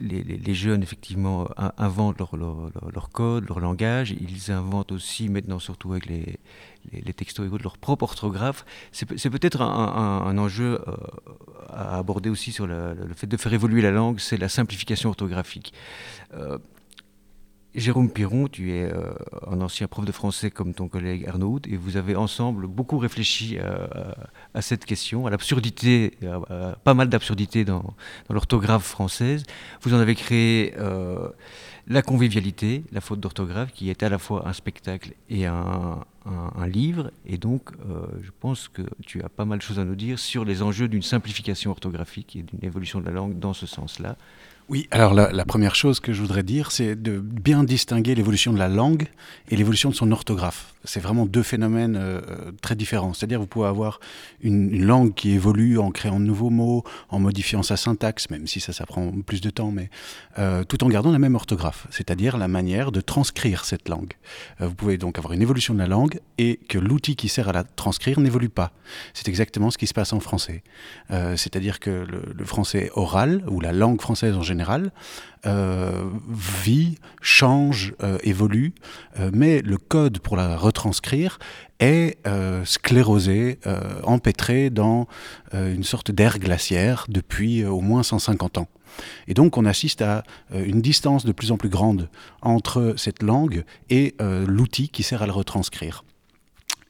[0.00, 4.12] les, jeunes, effectivement, inventent leur, code, leur langage.
[4.12, 6.38] Ils inventent aussi, maintenant, surtout avec les,
[6.92, 8.64] les textos et leur propre orthographe.
[8.92, 10.96] C'est peut-être un, enjeu euh,
[11.68, 15.72] à aborder aussi sur le, fait de faire évoluer la langue, c'est la simplification orthographique.
[16.34, 16.58] Euh,
[17.74, 19.12] Jérôme Piron, tu es euh,
[19.46, 23.58] un ancien prof de français comme ton collègue Arnaud et vous avez ensemble beaucoup réfléchi
[24.54, 26.18] à, cette question, à l'absurdité,
[26.84, 27.94] pas mal d'absurdité dans,
[28.28, 29.44] l'orthographe française.
[29.82, 31.28] Vous en avez créé euh,
[31.86, 36.04] la convivialité, la faute d'orthographe, qui est à la fois un spectacle et un,
[36.66, 37.10] livre.
[37.26, 40.18] Et donc, euh, je pense que tu as pas mal de choses à nous dire
[40.18, 44.16] sur les enjeux d'une simplification orthographique et d'une évolution de la langue dans ce sens-là.
[44.70, 48.58] Oui, alors la, première chose que je voudrais dire, c'est de bien distinguer l'évolution de
[48.58, 49.08] la langue
[49.48, 50.74] et l'évolution de son orthographe.
[50.84, 52.20] C'est vraiment deux phénomènes euh,
[52.62, 53.12] très différents.
[53.12, 53.98] C'est-à-dire vous pouvez avoir
[54.42, 58.60] une, langue qui évolue en créant de nouveaux mots, en modifiant sa syntaxe, même si
[58.60, 59.90] ça, ça prend plus de temps, mais
[60.38, 64.12] euh, tout en gardant la même orthographe, c'est-à-dire la manière de transcrire cette langue.
[64.60, 67.48] Euh, vous pouvez donc avoir une évolution de la langue et que l'outil qui sert
[67.48, 68.70] à la transcrire n'évolue pas.
[69.14, 70.62] C'est exactement ce qui se passe en français.
[71.10, 74.59] c'est-à-dire que le français oral, ou la langue française en général,
[75.46, 78.74] euh, vit, change, euh, évolue,
[79.18, 81.38] euh, mais le code pour la retranscrire
[81.78, 82.18] est
[82.66, 83.58] sclérosé,
[84.02, 85.08] empêtré dans
[85.54, 88.68] une sorte d'air glaciaire depuis au moins 150 ans.
[89.28, 92.10] Et donc on assiste à une distance de plus en plus grande
[92.42, 96.04] entre cette langue et l'outil qui sert à la retranscrire.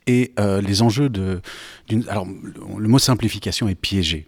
[0.08, 1.40] Et les enjeux de...
[2.08, 2.26] Alors
[2.76, 4.26] le mot simplification est piégé.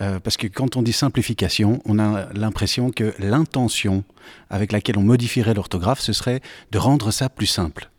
[0.00, 4.04] Euh, parce que quand on dit simplification, on a l'impression que l'intention
[4.48, 7.90] avec laquelle on modifierait l'orthographe, ce serait de rendre ça plus simple.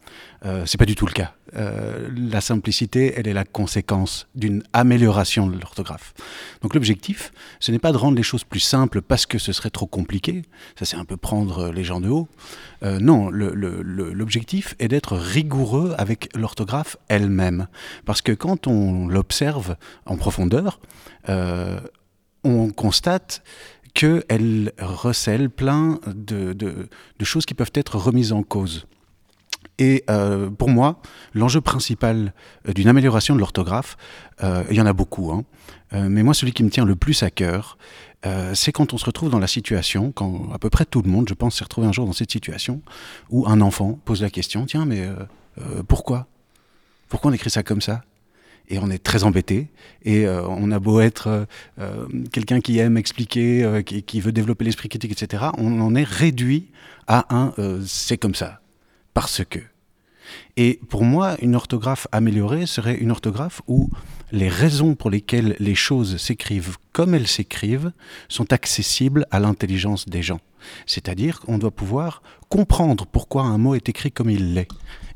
[0.45, 1.33] Euh, c'est pas du tout le cas.
[1.55, 6.13] Euh, la simplicité, elle est la conséquence d'une amélioration de l'orthographe.
[6.61, 9.69] Donc l'objectif, ce n'est pas de rendre les choses plus simples parce que ce serait
[9.69, 10.43] trop compliqué.
[10.79, 12.27] Ça, c'est un peu prendre les gens de haut.
[12.83, 17.67] Euh, non, l'objectif est d'être rigoureux avec l'orthographe elle-même.
[18.05, 20.79] Parce que quand on l'observe en profondeur,
[21.29, 21.79] euh,
[22.43, 23.43] on constate
[23.93, 28.87] qu'elle recèle plein de, de choses qui peuvent être remises en cause.
[29.81, 31.01] Et euh, pour moi,
[31.33, 32.35] l'enjeu principal
[32.67, 33.97] euh, d'une amélioration de l'orthographe,
[34.43, 35.43] euh, il y en a beaucoup, hein,
[35.91, 37.77] mais moi celui qui me tient le plus à cœur,
[38.53, 41.27] c'est quand on se retrouve dans la situation, quand à peu près tout le monde,
[41.27, 42.81] je pense, s'est retrouvé un jour dans cette situation,
[43.29, 45.09] où un enfant pose la question, tiens, mais
[45.89, 46.27] pourquoi?
[47.09, 48.03] Pourquoi on écrit ça comme ça?
[48.69, 49.69] Et on est très embêté.
[50.05, 51.45] Et on a beau être
[52.31, 56.71] quelqu'un qui aime expliquer, qui, qui, veut développer l'esprit critique, etc., on en est réduit
[57.07, 57.53] à un
[57.85, 58.61] c'est comme ça,
[59.13, 59.59] parce que.
[60.57, 63.89] Et pour moi, une orthographe améliorée serait une orthographe où
[64.31, 67.91] les raisons pour lesquelles les choses s'écrivent comme elles s'écrivent
[68.29, 70.39] sont accessibles à l'intelligence des gens.
[70.85, 74.67] C'est-à-dire qu'on doit pouvoir comprendre pourquoi un mot est écrit comme il l'est.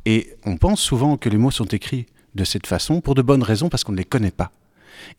[0.05, 3.43] Et on pense souvent que les mots sont écrits de cette façon pour de bonnes
[3.43, 4.51] raisons parce qu'on ne les connaît pas.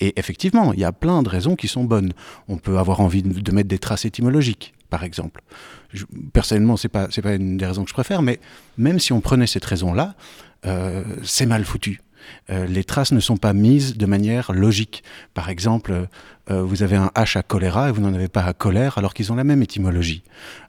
[0.01, 2.13] Et effectivement, il y a plein de raisons qui sont bonnes.
[2.49, 5.42] On peut avoir envie de mettre des traces étymologiques par exemple.
[6.33, 8.40] personnellement, ce n'est pas, pas une des raisons que je préfère, mais
[8.79, 10.14] même si on prenait cette raison-là,
[10.66, 12.01] euh, c'est mal foutu.
[12.51, 15.05] Euh, les traces ne sont pas mises de manière logique.
[15.33, 16.09] Par exemple,
[16.51, 19.14] euh, vous avez un H à choléra et vous n'en avez pas à colère alors
[19.14, 20.25] qu'ils ont la même étymologie.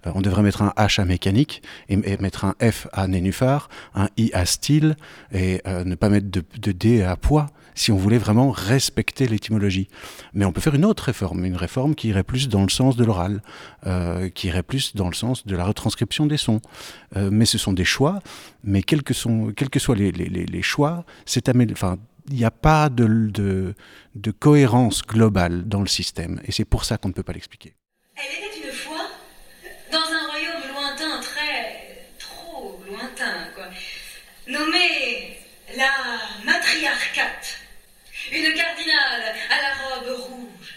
[0.06, 4.30] on devrait mettre un H à mécanique et, mettre un F à nénuphar, un I
[4.34, 4.98] à style
[5.34, 7.48] et ne pas mettre de, de D à poids
[7.78, 9.88] si on voulait vraiment respecter l'étymologie.
[10.34, 12.98] Mais on peut faire une autre réforme, une réforme qui irait plus dans le sens
[12.98, 13.42] de l'oral,
[13.86, 16.60] euh, qui irait plus dans le sens de la retranscription des sons.
[17.16, 18.20] Euh, mais ce sont des choix,
[18.64, 23.76] mais quels que, soient les, choix, il n'y a pas de,
[24.40, 26.42] cohérence globale dans le système.
[26.46, 27.74] Et c'est pour ça qu'on ne peut pas l'expliquer.
[28.16, 29.06] Elle était une fois
[29.92, 33.66] dans un royaume lointain, très trop lointain, quoi,
[34.48, 35.38] nommé
[35.78, 35.92] la
[36.44, 37.67] matriarcate.
[38.32, 40.74] Une cardinale à la robe rouge.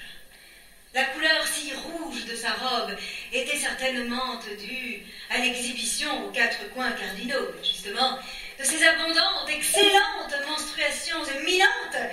[0.95, 2.97] La couleur si rouge de sa robe
[3.33, 8.19] était certainement due à l'exhibition aux quatre coins cardinaux, justement,
[8.59, 12.11] de ses abondantes, excellentes menstruations éminentes.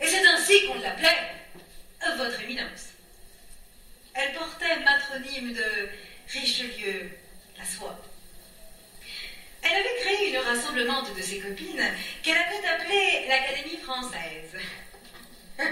[0.00, 1.34] Et c'est ainsi qu'on l'appelait
[2.16, 2.90] Votre Éminence.
[4.14, 5.88] Elle portait matronyme de
[6.32, 7.10] Richelieu
[7.58, 8.09] la soie.
[9.62, 11.82] Elle avait créé une rassemblement de ses copines
[12.22, 14.56] qu'elle avait appelée l'Académie française.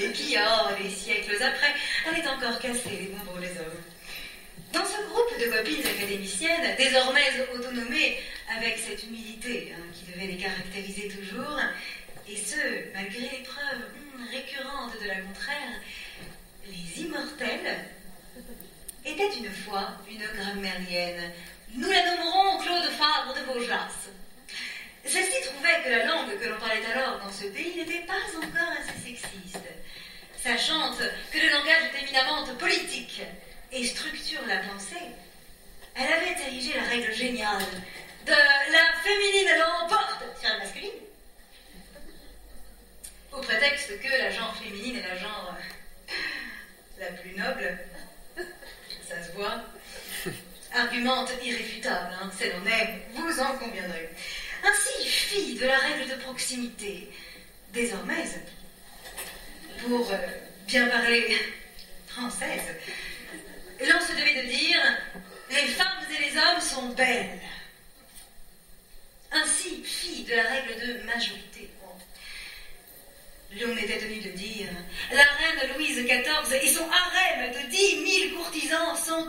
[0.00, 1.74] Et qui, oh, des siècles après,
[2.06, 3.82] avait encore cassé les nombreux les hommes.
[4.72, 8.18] Dans ce groupe de copines académiciennes, désormais autonomées
[8.56, 11.58] avec cette humilité hein, qui devait les caractériser toujours,
[12.28, 15.80] et ce, malgré les preuves hum, récurrentes de la contraire,
[16.66, 17.84] les immortelles
[19.04, 21.32] étaient une fois une grammairienne
[21.74, 24.08] nous la nommerons Claude Fabre de Vaujas.
[25.04, 28.72] Celle-ci trouvait que la langue que l'on parlait alors dans ce pays n'était pas encore
[28.78, 29.58] assez sexiste,
[30.36, 33.22] sachant que le langage est éminemment politique
[33.72, 34.96] et structure la pensée.
[35.94, 37.64] Elle avait érigé la règle géniale
[38.26, 40.90] de la féminine l'emporte sur la masculine.
[43.32, 46.12] Au prétexte que la genre féminine est la genre euh,
[46.98, 47.78] la plus noble.
[49.08, 49.62] Ça se voit.
[50.72, 54.08] Argumente irréfutable, hein, c'est l'honnête, vous en conviendrez.
[54.62, 57.10] Ainsi, fille de la règle de proximité,
[57.72, 58.24] désormais,
[59.82, 60.16] pour euh,
[60.68, 61.36] bien parler
[62.06, 62.62] française,
[63.80, 64.80] l'on se devait de dire
[65.50, 67.40] les femmes et les hommes sont belles.
[69.32, 71.68] Ainsi, fille de la règle de majorité,
[73.60, 74.68] l'on était tenu de dire
[75.12, 79.28] la reine Louise XIV et son harem de dix mille courtisans sont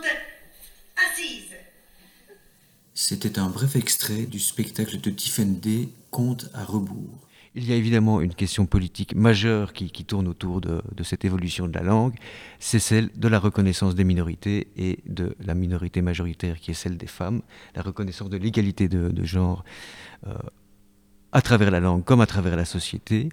[2.94, 7.28] C'était un bref extrait du spectacle de Tiffany Conte à rebours.
[7.54, 11.74] Il y a évidemment une question politique majeure qui, tourne autour de, cette évolution de
[11.74, 12.14] la langue,
[12.58, 16.96] c'est celle de la reconnaissance des minorités et de la minorité majoritaire qui est celle
[16.96, 17.42] des femmes,
[17.74, 19.64] la reconnaissance de l'égalité de, genre
[20.26, 20.34] euh,
[21.32, 23.28] à travers la langue comme à travers la société.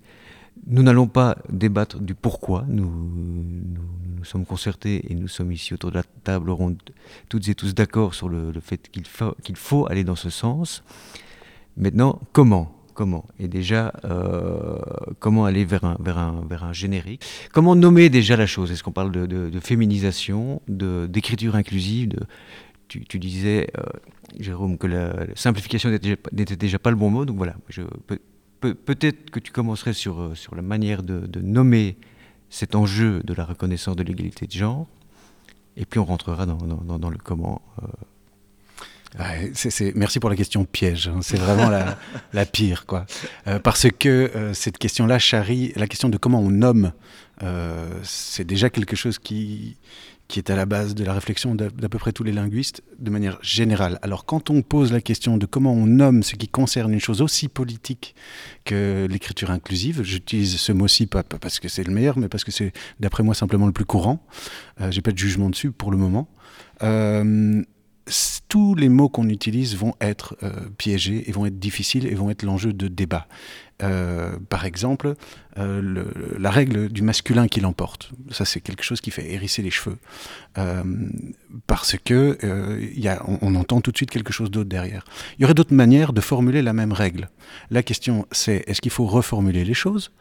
[0.67, 5.91] Nous n'allons pas débattre du pourquoi, nous, nous, sommes concertés et nous sommes ici autour
[5.91, 6.77] de la table ronde,
[7.29, 10.83] toutes et tous d'accord sur le, fait qu'il faut, aller dans ce sens.
[11.77, 13.25] Maintenant, comment Comment?
[13.39, 14.77] Et déjà, euh,
[15.19, 17.23] comment aller vers un, vers, un, vers un générique?
[17.53, 18.73] Comment nommer déjà la chose?
[18.73, 22.19] Est-ce qu'on parle de, de, féminisation, d'écriture inclusive de,
[22.89, 23.83] tu, disais, euh,
[24.39, 27.83] Jérôme, que la, simplification n'était déjà pas le bon mot, donc voilà, je,
[28.59, 31.97] peut-être que tu commencerais sur, euh, sur la manière de, nommer
[32.49, 34.87] cet enjeu de la reconnaissance de l'égalité de genre,
[35.77, 37.61] et puis on rentrera dans, dans, le comment.
[39.19, 39.51] Euh.
[39.95, 41.07] merci pour la question piège.
[41.07, 41.19] Hein.
[41.21, 41.97] C'est vraiment la,
[42.33, 43.05] la, pire, quoi.
[43.47, 46.91] Euh, parce que cette question-là charrie la question de comment on nomme.
[48.03, 49.77] c'est déjà quelque chose qui,
[50.29, 53.09] qui est à la base de la réflexion d'à peu près tous les linguistes de
[53.09, 53.97] manière générale.
[54.03, 57.21] Alors quand on pose la question de comment on nomme ce qui concerne une chose
[57.21, 58.15] aussi politique
[58.63, 62.51] que l'écriture inclusive, j'utilise ce mot-ci pas, parce que c'est le meilleur, mais parce que
[62.51, 64.23] c'est d'après moi simplement le plus courant.
[64.81, 66.29] Euh, J'ai pas de jugement dessus pour le moment.
[66.83, 67.63] Euh,
[68.47, 72.29] tous les mots qu'on utilise vont être euh, piégés et vont être difficiles et vont
[72.29, 73.27] être l'enjeu de débat.
[73.81, 75.15] Euh, par exemple,
[75.57, 76.03] euh,
[76.37, 78.11] la règle du masculin qui l'emporte.
[78.31, 79.97] Ça, c'est quelque chose qui fait hérisser les cheveux.
[81.67, 82.37] parce que
[83.41, 85.05] on, entend tout de suite quelque chose d'autre derrière.
[85.37, 87.29] Il y aurait d'autres manières de formuler la même règle.
[87.71, 90.11] La question, c'est est-ce qu'il faut reformuler les choses?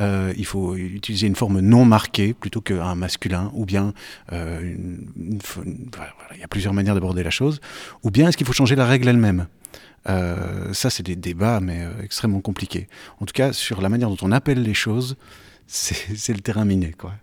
[0.00, 3.94] Euh, il faut utiliser une forme non marquée plutôt qu'un masculin, ou bien
[4.32, 4.74] euh,
[5.16, 7.60] il y a plusieurs manières d'aborder la chose,
[8.02, 9.46] ou bien est-ce qu'il faut changer la règle elle-même?
[9.46, 9.63] euh,
[10.06, 12.88] Ça, c'est des débats, mais extrêmement compliqués.
[13.20, 15.16] En tout cas, sur la manière dont on appelle les choses,
[15.66, 16.92] c'est le terrain miné.
[16.92, 17.14] Quoi.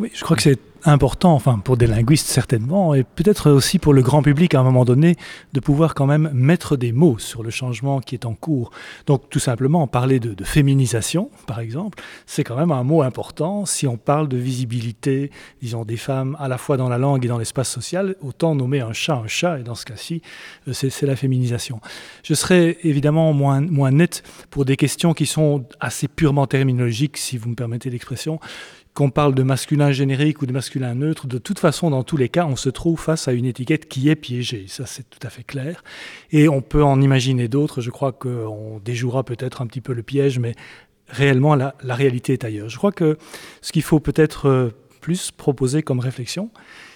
[0.00, 3.94] Oui, je crois que c'est important, enfin pour des linguistes certainement, et peut-être aussi pour
[3.94, 5.16] le grand public à un moment donné,
[5.52, 8.70] de pouvoir quand même mettre des mots sur le changement qui est en cours.
[9.06, 13.66] Donc tout simplement, parler de, féminisation, par exemple, c'est quand même un mot important.
[13.66, 15.30] Si on parle de visibilité,
[15.62, 18.80] disons, des femmes à la fois dans la langue et dans l'espace social, autant nommer
[18.80, 20.22] un chat un chat, et dans ce cas-ci,
[20.68, 21.80] euh, c'est la féminisation.
[22.24, 27.38] Je serais évidemment moins, moins net pour des questions qui sont assez purement terminologiques, si
[27.38, 28.40] vous me permettez l'expression
[28.94, 32.28] qu'on parle de masculin générique ou de masculin neutre, de toute façon, dans tous les
[32.28, 34.66] cas, on se trouve face à une étiquette qui est piégée.
[34.68, 35.82] Ça, c'est tout à fait clair.
[36.30, 37.80] Et on peut en imaginer d'autres.
[37.80, 40.54] Je crois qu'on déjouera peut-être un petit peu le piège, mais
[41.08, 42.68] réellement, la, réalité est ailleurs.
[42.68, 43.18] Je crois que
[43.62, 46.50] ce qu'il faut peut-être euh, plus proposer comme réflexion,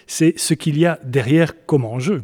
[0.06, 2.22] c'est ce qu'il y a derrière comme enjeu.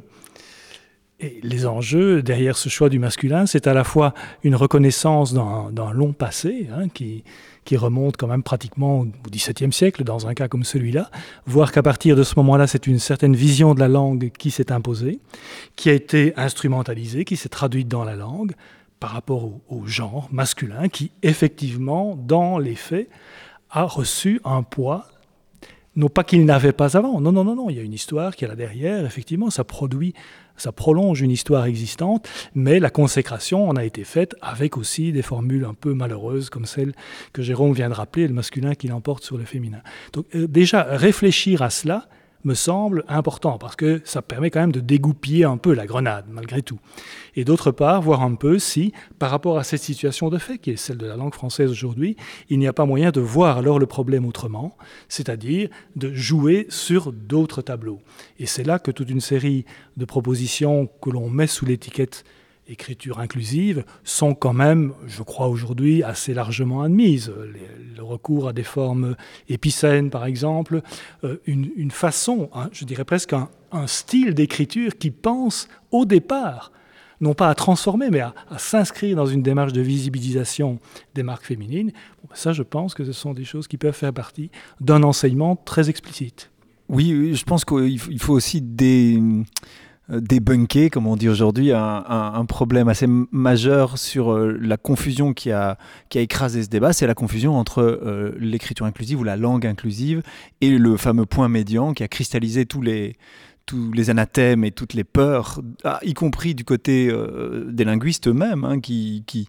[1.42, 6.12] Les enjeux derrière ce choix du masculin, c'est à la fois une reconnaissance d'un long
[6.12, 7.24] passé hein, qui,
[7.64, 11.10] qui remonte quand même pratiquement au XVIIe siècle, dans un cas comme celui-là,
[11.46, 14.72] voir qu'à partir de ce moment-là, c'est une certaine vision de la langue qui s'est
[14.72, 15.18] imposée,
[15.76, 18.52] qui a été instrumentalisée, qui s'est traduite dans la langue
[19.00, 23.08] par rapport au, genre masculin, qui effectivement, dans les faits,
[23.70, 25.06] a reçu un poids
[25.96, 28.34] non pas qu'il n'avait pas avant, non, non, non, non, il y a une histoire
[28.36, 30.14] qui est là derrière, effectivement, ça produit
[30.56, 35.22] ça prolonge une histoire existante, mais la consécration en a été faite avec aussi des
[35.22, 36.94] formules un peu malheureuses comme celle
[37.32, 39.80] que Jérôme vient de rappeler, le masculin qui l'emporte sur le féminin.
[40.12, 42.08] Donc euh, déjà, réfléchir à cela,
[42.44, 46.26] me semble important parce que ça permet quand même de dégoupiller un peu la grenade
[46.30, 46.78] malgré tout.
[47.36, 50.70] Et d'autre part, voir un peu si, par rapport à cette situation de fait qui
[50.70, 52.16] est celle de la langue française aujourd'hui,
[52.50, 54.76] il n'y a pas moyen de voir alors le problème autrement,
[55.08, 58.00] c'est-à-dire de jouer sur d'autres tableaux.
[58.38, 59.64] Et c'est là que toute une série
[59.96, 62.24] de propositions que l'on met sous l'étiquette
[62.68, 67.32] écriture inclusive sont quand même, je crois aujourd'hui, assez largement admises.
[67.96, 69.16] le recours à des formes
[69.48, 70.80] épicènes, par exemple,
[71.24, 73.48] euh, une, façon, hein, je dirais presque un,
[73.86, 76.70] style d'écriture qui pense au départ
[77.20, 80.78] non pas à transformer, mais à, s'inscrire dans une démarche de visibilisation
[81.14, 81.90] des marques féminines.
[82.28, 85.56] Ben ça, je pense que ce sont des choses qui peuvent faire partie d'un enseignement
[85.56, 86.50] très explicite.
[86.88, 89.22] Oui, je pense qu'il faut aussi des
[90.08, 95.78] débunker, comme on dit aujourd'hui, un, problème assez majeur sur euh, la confusion qui a,
[96.10, 99.66] qui a écrasé ce débat, c'est la confusion entre euh, l'écriture inclusive ou la langue
[99.66, 100.22] inclusive
[100.60, 103.16] et le fameux point médian qui a cristallisé tous les,
[103.66, 108.28] tous les anathèmes et toutes les peurs, ah, y compris du côté euh, des linguistes
[108.28, 109.48] eux-mêmes, hein, qui, qui,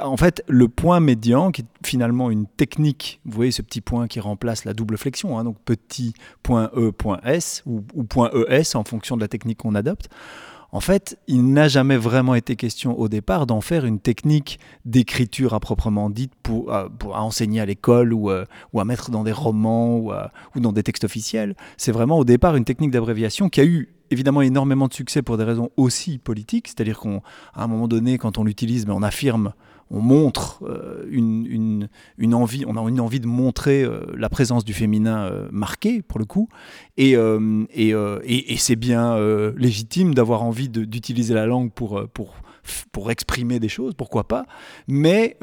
[0.00, 4.06] en fait, le point médian, qui est finalement une technique, vous voyez ce petit point
[4.06, 8.30] qui remplace la double flexion, hein, donc petit point E, point S, ou, ou point
[8.48, 10.08] ES en fonction de la technique qu'on adopte,
[10.70, 15.54] en fait, il n'a jamais vraiment été question au départ d'en faire une technique d'écriture
[15.54, 19.24] à proprement dite pour, euh, pour enseigner à l'école ou, euh, ou, à mettre dans
[19.24, 21.56] des romans ou, ou dans des textes officiels.
[21.76, 25.36] C'est vraiment au départ une technique d'abréviation qui a eu évidemment énormément de succès pour
[25.36, 27.20] des raisons aussi politiques, c'est-à-dire qu'à
[27.54, 29.52] un moment donné, quand on l'utilise, mais ben, on affirme
[29.90, 34.64] on montre euh, une, une, envie, on a une envie de montrer euh, la présence
[34.64, 36.48] du féminin euh, marquée pour le coup,
[36.96, 37.92] et, et,
[38.52, 39.16] et, c'est bien
[39.56, 42.34] légitime d'avoir envie d'utiliser la langue pour, pour,
[42.92, 44.44] pour exprimer des choses, pourquoi pas,
[44.86, 45.36] mais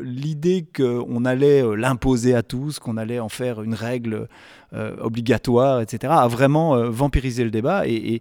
[0.00, 4.28] l'idée qu'on allait l'imposer à tous, qu'on allait en faire une règle
[4.74, 8.20] euh, obligatoire, etc., a vraiment euh, vampirisé le débat et,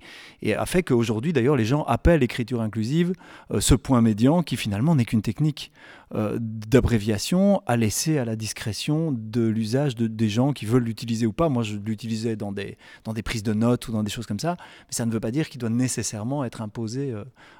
[0.55, 3.11] a fait qu'aujourd'hui, d'ailleurs, les gens appellent l'écriture inclusive
[3.51, 5.73] euh, ce point médian qui finalement n'est qu'une technique
[6.13, 11.33] d'abréviation à laisser à la discrétion de l'usage de, des gens qui veulent l'utiliser ou
[11.33, 11.49] pas.
[11.49, 14.39] Moi, je l'utilisais dans des, dans des prises de notes ou dans des choses comme
[14.39, 17.13] ça, mais ça ne veut pas dire qu'il doit nécessairement être imposé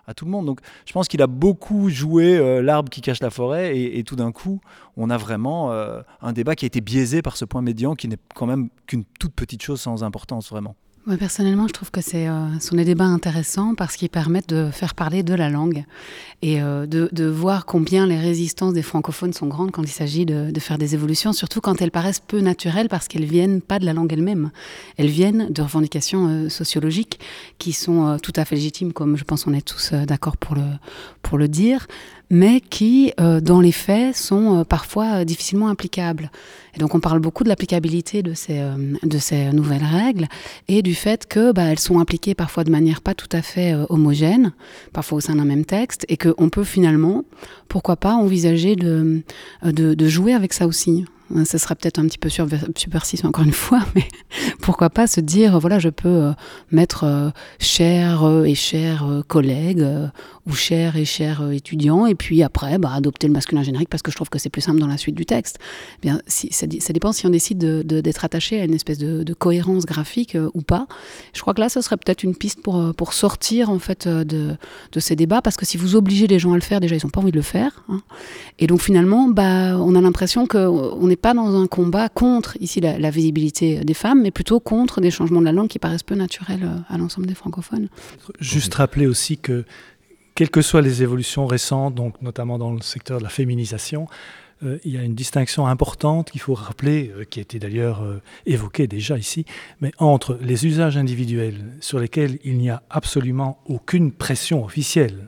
[0.06, 0.46] à tout le monde.
[0.46, 4.32] Donc, je pense qu'il a beaucoup joué l'arbre qui cache la forêt et tout d'un
[4.32, 4.62] coup,
[4.96, 8.18] on a vraiment un débat qui a été biaisé par ce point médian qui n'est
[8.34, 10.76] quand même qu'une toute petite chose sans importance vraiment.
[11.08, 14.70] Moi, personnellement, je trouve que c'est, euh, sont des débats intéressants parce qu'ils permettent de
[14.74, 15.86] faire parler de la langue
[16.42, 20.52] et euh, de, voir combien les résistances des francophones sont grandes quand il s'agit de,
[20.52, 23.86] de, faire des évolutions, surtout quand elles paraissent peu naturelles parce qu'elles viennent pas de
[23.86, 24.52] la langue elle-même.
[24.98, 27.22] Elles viennent de revendications euh, sociologiques
[27.58, 30.66] qui sont tout à fait légitimes, comme je pense on est tous d'accord pour le,
[31.22, 31.88] pour le dire
[32.30, 36.30] mais qui, euh, dans les faits, sont euh, parfois euh, difficilement applicables.
[36.76, 40.28] Et donc on parle beaucoup de l'applicabilité de ces, nouvelles règles
[40.68, 43.74] et du fait que bah, elles sont appliquées parfois de manière pas tout à fait
[43.90, 44.52] homogène,
[44.94, 47.24] parfois au sein d'un même texte, et qu'on peut finalement,
[47.68, 49.24] pourquoi pas, envisager de,
[50.08, 51.06] jouer avec ça aussi.
[51.46, 54.08] Ce sera peut-être un petit peu subversif encore une fois, mais
[54.62, 56.32] pourquoi pas se dire, voilà, je peux
[56.70, 59.84] mettre cher et cher collègue
[60.48, 64.12] ou cher et cher étudiant, et puis après, bah, adopter le masculin générique parce que
[64.12, 65.60] je trouve que c'est plus simple dans la suite du texte.
[66.00, 70.36] Eh bien, ça, dépend si on décide d'être attaché à une espèce de, cohérence graphique
[70.54, 70.88] ou pas.
[71.34, 74.58] Je crois que là, ce serait peut-être une piste pour, pour sortir en fait de,
[74.98, 77.10] ces débats, parce que si vous obligez les gens à le faire, déjà, ils n'ont
[77.10, 77.84] pas envie de le faire.
[77.90, 78.02] Hein.
[78.58, 82.80] Et donc finalement, bah, on a l'impression qu'on est pas dans un combat contre ici
[82.82, 86.16] la, visibilité des femmes, mais plutôt contre des changements de la langue qui paraissent peu
[86.16, 87.88] naturels euh, à l'ensemble des francophones.
[88.40, 89.66] Juste rappeler aussi que,
[90.38, 94.08] quelles que soient les évolutions récentes, donc notamment dans le secteur de la féminisation,
[94.64, 98.04] euh, il y a une distinction importante qu'il faut rappeler, euh, qui a été d'ailleurs
[98.46, 99.46] évoquée déjà ici,
[99.82, 105.28] mais entre les usages individuels sur lesquels il n'y a absolument aucune pression officielle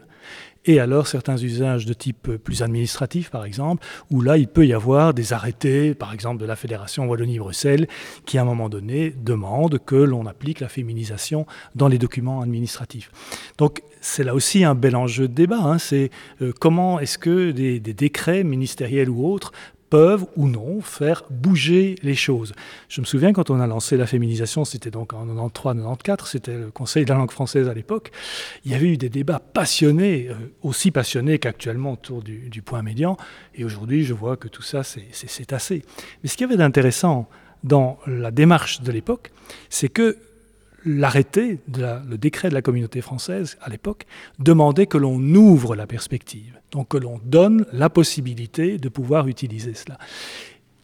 [0.66, 4.74] et alors certains usages de type plus administratif, par exemple, où là, il peut y
[4.74, 7.88] avoir des arrêtés, par exemple de la Fédération Wallonie-Bruxelles,
[8.26, 13.10] qui à un moment donné demandent que l'on applique la féminisation dans les documents administratifs.
[13.58, 15.60] Donc c'est là aussi un bel enjeu de débat.
[15.60, 15.78] Hein.
[15.78, 16.10] c'est
[16.42, 19.52] euh, comment est-ce que des, décrets ministériels ou autres
[19.90, 22.54] peuvent ou non faire bouger les choses.
[22.90, 26.70] Je me souviens quand on a lancé la féminisation, c'était donc en 93-94, c'était le
[26.70, 28.12] Conseil de la langue française à l'époque,
[28.66, 32.84] il y avait eu des débats passionnés, euh, aussi passionnés qu'actuellement autour du, du, point
[32.84, 33.18] médian,
[33.56, 35.84] et aujourd'hui je vois que tout ça c'est assez.
[36.22, 37.28] Mais ce qu'il y avait d'intéressant
[37.64, 39.32] dans la démarche de l'époque,
[39.70, 40.18] c'est que
[40.86, 44.06] l'arrêté, le décret de la communauté française à l'époque,
[44.40, 49.74] demandait que l'on ouvre la perspective, donc que l'on donne la possibilité de pouvoir utiliser
[49.74, 49.98] cela.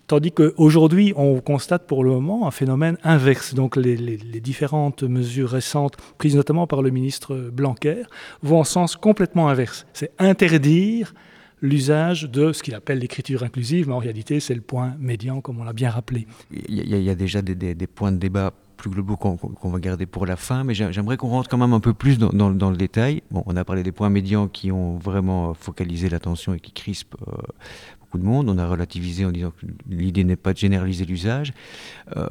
[0.07, 3.55] Tandis qu'aujourd'hui, on constate pour le moment un phénomène inverse.
[3.55, 3.97] Donc les,
[4.39, 8.03] différentes mesures récentes, prises notamment par le ministre Blanquer,
[8.43, 9.87] vont en sens complètement inverse.
[9.93, 11.13] C'est interdire
[11.61, 15.59] l'usage de ce qu'il appelle l'écriture inclusive, mais en réalité, c'est le point médian, comme
[15.59, 16.27] on l'a bien rappelé.
[16.51, 20.35] Il y, a déjà des, points de débat plus globaux qu'on va garder pour la
[20.35, 23.23] fin, mais j'aimerais qu'on rentre quand même un peu plus dans, le détail.
[23.31, 27.15] Bon, on a parlé des points médians qui ont vraiment focalisé l'attention et qui crispent
[27.27, 27.31] euh,
[28.01, 28.49] beaucoup de monde.
[28.49, 31.53] On a relativisé en disant que l'idée n'est pas de généraliser l'usage.
[32.15, 32.27] Euh,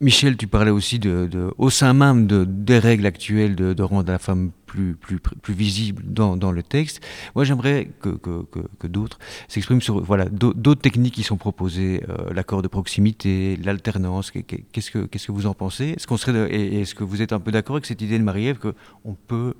[0.00, 4.18] Michel, tu parlais aussi de, au sein même de, des règles actuelles de, rendre la
[4.18, 4.50] femme
[4.94, 7.04] plus, visible dans, le texte.
[7.34, 8.18] Moi, j'aimerais que,
[8.86, 9.18] d'autres
[9.48, 14.30] s'expriment sur voilà, d'autres techniques qui sont proposées, euh, l'accord de proximité, l'alternance.
[14.30, 15.94] Qu'est-ce que, vous en pensez?
[15.96, 18.58] Est-ce qu'on serait, est-ce que vous êtes un peu d'accord avec cette idée de Marie-Ève
[18.58, 19.54] qu'on peut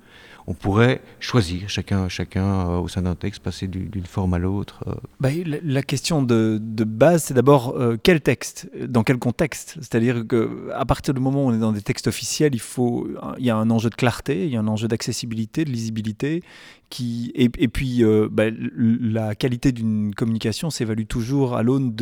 [0.49, 4.81] on pourrait choisir chacun, chacun euh, au sein d'un texte, passer d'une forme à l'autre.
[4.87, 4.95] Euh?
[5.19, 9.75] Bah, la, question de, base, c'est d'abord quel texte, dans quel contexte?
[9.81, 13.45] C'est-à-dire qu'à partir du moment où on est dans des textes officiels, il, faut, il
[13.45, 16.43] y a un enjeu de clarté, il y a un enjeu d'accessibilité, de lisibilité.
[16.89, 21.93] Qui, et, puis bah, la qualité d'une communication s'évalue toujours à l'aune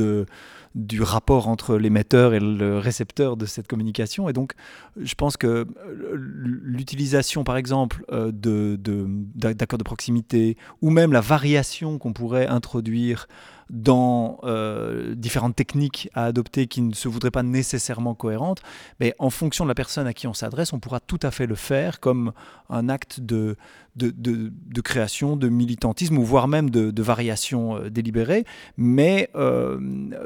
[0.75, 4.27] du rapport entre l'émetteur et le récepteur de cette communication.
[4.27, 4.53] Et donc,
[5.01, 5.65] je pense que euh,
[6.13, 13.27] l'utilisation, par exemple, euh, d'accords de, proximité, ou même la variation qu'on pourrait introduire
[13.69, 18.61] dans euh, différentes techniques à adopter qui ne se voudraient pas nécessairement cohérentes,
[18.99, 21.47] mais en fonction de la personne à qui on s'adresse, on pourra tout à fait
[21.47, 22.31] le faire comme
[22.69, 23.55] un acte de,
[23.95, 28.45] de, création, de militantisme, voire même de, variation euh, délibérée.
[28.77, 29.77] Mais euh,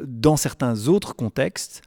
[0.05, 1.81] dans certains autres contextes,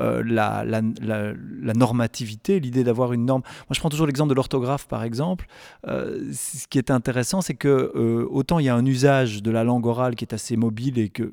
[0.00, 3.42] euh, la, normativité, l'idée d'avoir une norme.
[3.42, 5.46] Moi, je prends toujours l'exemple de l'orthographe, par exemple.
[5.86, 9.50] Euh, ce qui est intéressant, c'est que euh, autant il y a un usage de
[9.50, 11.30] la langue orale qui est assez mobile et que,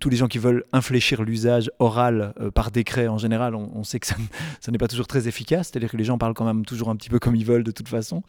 [0.00, 4.06] tous les gens qui veulent infléchir l'usage oral par décret, en général, on, sait que
[4.06, 4.16] ça,
[4.60, 5.68] ça n'est pas toujours très efficace.
[5.68, 7.70] C'est-à-dire que les gens parlent quand même toujours un petit peu comme ils veulent de
[7.70, 8.22] toute façon.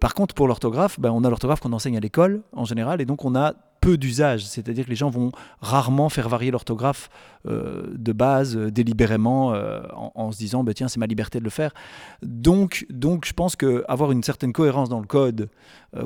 [0.00, 3.04] par contre, pour l'orthographe, ben, on a l'orthographe qu'on enseigne à l'école en général, et
[3.04, 7.10] donc on a peu d'usage, c'est-à-dire que les gens vont rarement faire varier l'orthographe
[7.44, 11.50] de base euh, délibérément euh, en, se disant bah, tiens c'est ma liberté de le
[11.50, 11.72] faire.
[12.22, 15.48] Donc, donc je pense qu'avoir une certaine cohérence dans le code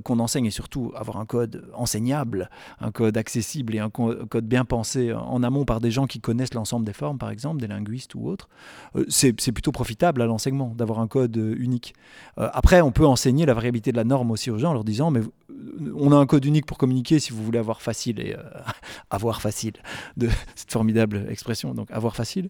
[0.05, 4.65] qu'on enseigne et surtout avoir un code enseignable, un code accessible et un code bien
[4.65, 8.15] pensé en amont par des gens qui connaissent l'ensemble des formes par exemple, des linguistes
[8.15, 8.49] ou autres,
[9.09, 11.95] c'est plutôt profitable à l'enseignement d'avoir un code unique.
[12.37, 15.11] après on peut enseigner la variabilité de la norme aussi aux gens en leur disant
[15.11, 15.23] mais
[15.95, 18.43] on a un code unique pour communiquer si vous voulez avoir facile et euh,
[19.11, 19.75] avoir facile
[20.17, 22.49] de cette formidable expression donc avoir facile.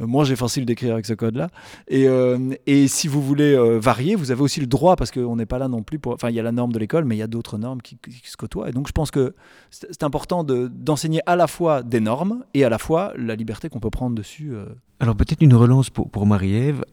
[0.00, 1.48] Euh, moi j'ai facile d'écrire avec ce code là
[1.88, 5.46] et, euh, et si vous voulez varier vous avez aussi le droit parce qu'on n'est
[5.46, 7.18] pas là non plus pour enfin il y a la norme de l'école mais il
[7.18, 8.68] y a d'autres normes qui, se côtoient.
[8.68, 9.34] Et donc je pense que
[9.70, 13.80] c'est important d'enseigner à la fois des normes et à la fois la liberté qu'on
[13.80, 14.52] peut prendre dessus
[15.00, 16.84] alors peut-être une relance pour, pour Marie-Ève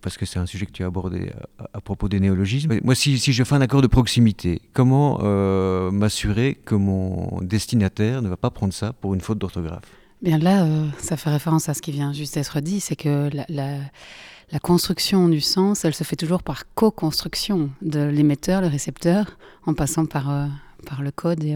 [0.00, 1.30] parce que c'est un sujet que tu as abordé
[1.60, 2.78] euh, à, propos des néologismes.
[2.82, 8.28] Moi, si, je fais un accord de proximité, comment euh, m'assurer que mon destinataire ne
[8.28, 9.84] va pas prendre ça pour une faute d'orthographe?
[10.22, 13.30] Bien là, euh, ça fait référence à ce qui vient juste d'être dit, c'est que
[13.32, 19.36] la, la, construction du sens, elle se fait toujours par co-construction de l'émetteur, le récepteur,
[19.66, 20.48] en passant par,
[20.86, 21.54] par le code et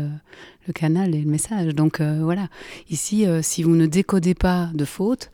[0.66, 1.74] le canal et le message.
[1.74, 2.48] Donc voilà,
[2.90, 5.30] ici, si vous ne décodez pas de faute,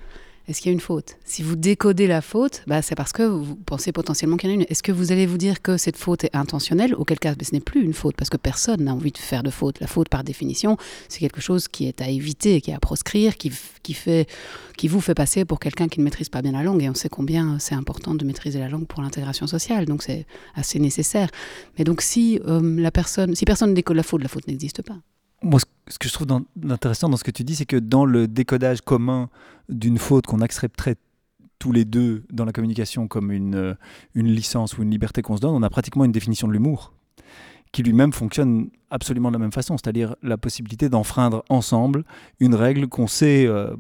[0.49, 1.19] est-ce qu'il y a une faute?
[1.27, 4.57] Si vous décodez la faute, bah, c'est parce que vous pensez potentiellement qu'il y en
[4.57, 4.67] a une.
[4.71, 6.95] Est-ce que vous allez vous dire que cette faute est intentionnelle?
[6.95, 9.51] Auquel cas, ce n'est plus une faute, parce que personne n'a envie de faire de
[9.51, 9.79] faute.
[9.81, 10.79] La faute, par définition,
[11.11, 14.27] c'est quelque chose qui est à éviter, qui est à proscrire, qui, qui, fait,
[14.79, 16.83] qui vous fait passer pour quelqu'un qui ne maîtrise pas bien la langue.
[16.83, 20.25] Et on sait combien c'est important de maîtriser la langue pour l'intégration sociale, donc c'est
[20.55, 21.29] assez nécessaire.
[21.77, 24.81] Mais donc si, euh, la personne, si personne ne décode la faute, la faute n'existe
[24.81, 24.97] pas.
[25.43, 26.27] Moi, ce que je trouve
[26.69, 29.29] intéressant dans ce que tu dis, c'est que dans le décodage commun
[29.69, 30.97] d'une faute qu'on accepterait
[31.59, 33.75] tous les deux dans la communication comme une, euh,
[34.15, 36.93] une licence ou une liberté qu'on se donne, on a pratiquement une définition de l'humour
[37.73, 42.05] qui lui-même fonctionne absolument de la même façon, c'est-à-dire la possibilité d'enfreindre ensemble
[42.41, 43.77] une règle qu'on sait euh,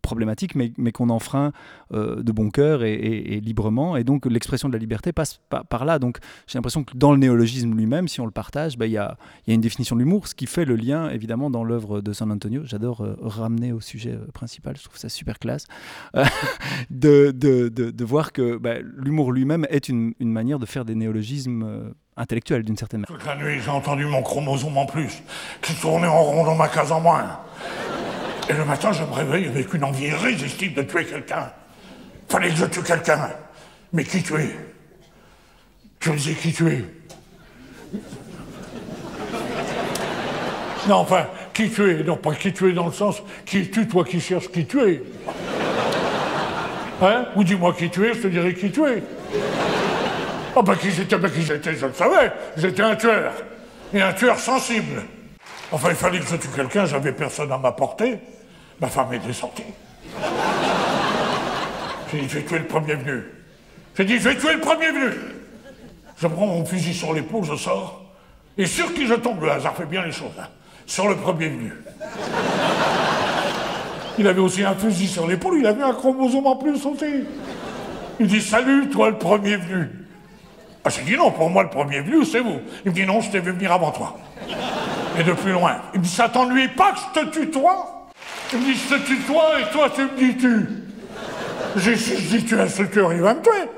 [0.00, 1.52] problématique, mais, mais qu'on enfreint
[1.92, 3.96] euh, de bon cœur et, librement.
[3.96, 5.98] Et donc l'expression de la liberté passe par, là.
[5.98, 8.98] Donc j'ai l'impression que dans le néologisme lui-même, si on le partage, bah, il y,
[8.98, 12.00] a, y, a, une définition de l'humour, ce qui fait le lien évidemment dans l'œuvre
[12.00, 12.62] de San Antonio.
[12.64, 15.66] J'adore euh, ramener au sujet euh, principal, je trouve ça super classe,
[16.90, 20.94] de, de, de, voir que bah, l'humour lui-même est une, une, manière de faire des
[20.94, 23.18] néologismes intellectuels d'une certaine manière.
[23.18, 25.22] Toute la nuit, j'ai entendu mon chromosome en plus,
[25.62, 27.40] qui tournait en rond dans ma case en moins.
[28.50, 31.52] Et le matin, je me réveille avec une envie irrésistible de tuer quelqu'un.
[32.28, 33.30] Fallait que je tue quelqu'un.
[33.92, 34.56] Mais qui tuer?
[36.00, 36.84] Je disais qui tuer?
[40.88, 42.02] Non, enfin, qui tuer?
[42.02, 45.04] Non, pas qui tuer dans le sens qui tue, toi qui cherches qui tuer.
[47.02, 47.26] Hein?
[47.36, 49.04] Ou dis-moi qui tuer, je te dirai qui tuer.
[50.56, 52.32] Oh ben qui j'étais, ben qui j'étais, je le savais.
[52.56, 53.32] J'étais un tueur.
[53.94, 55.04] Et un tueur sensible.
[55.70, 58.18] Enfin, il fallait que je tue quelqu'un, j'avais personne à m'apporter.
[58.80, 59.64] Ma femme était sortie.
[62.12, 63.22] J'ai dit, je vais tuer le premier venu.
[63.96, 65.10] J'ai dit, je vais tuer le premier venu.
[66.16, 68.02] Je prends mon fusil sur l'épaule, je sors.
[68.58, 70.32] Et sur qui je tombe, le hasard fait bien les choses.
[70.40, 70.48] hein.
[70.86, 71.72] Sur le premier venu.
[74.18, 77.24] Il avait aussi un fusil sur l'épaule, il avait un chromosome en plus aussi.
[78.18, 79.88] Il dit Salut, toi le premier venu.
[80.84, 82.60] Ah, j'ai dit non, pour moi le premier venu, c'est vous.
[82.84, 84.16] Il me dit non, je t'ai vu venir avant toi.
[85.18, 85.76] Et de plus loin.
[85.94, 87.99] Il me dit Ça t'ennuie pas que je te tutoie
[88.52, 90.66] Il me dit Je te tutoie et toi tu me dis tu.
[91.76, 93.68] J'ai dis tu es insulteur, il va me tuer.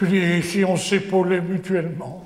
[0.00, 2.24] Je lui dis Si on s'épaulait mutuellement.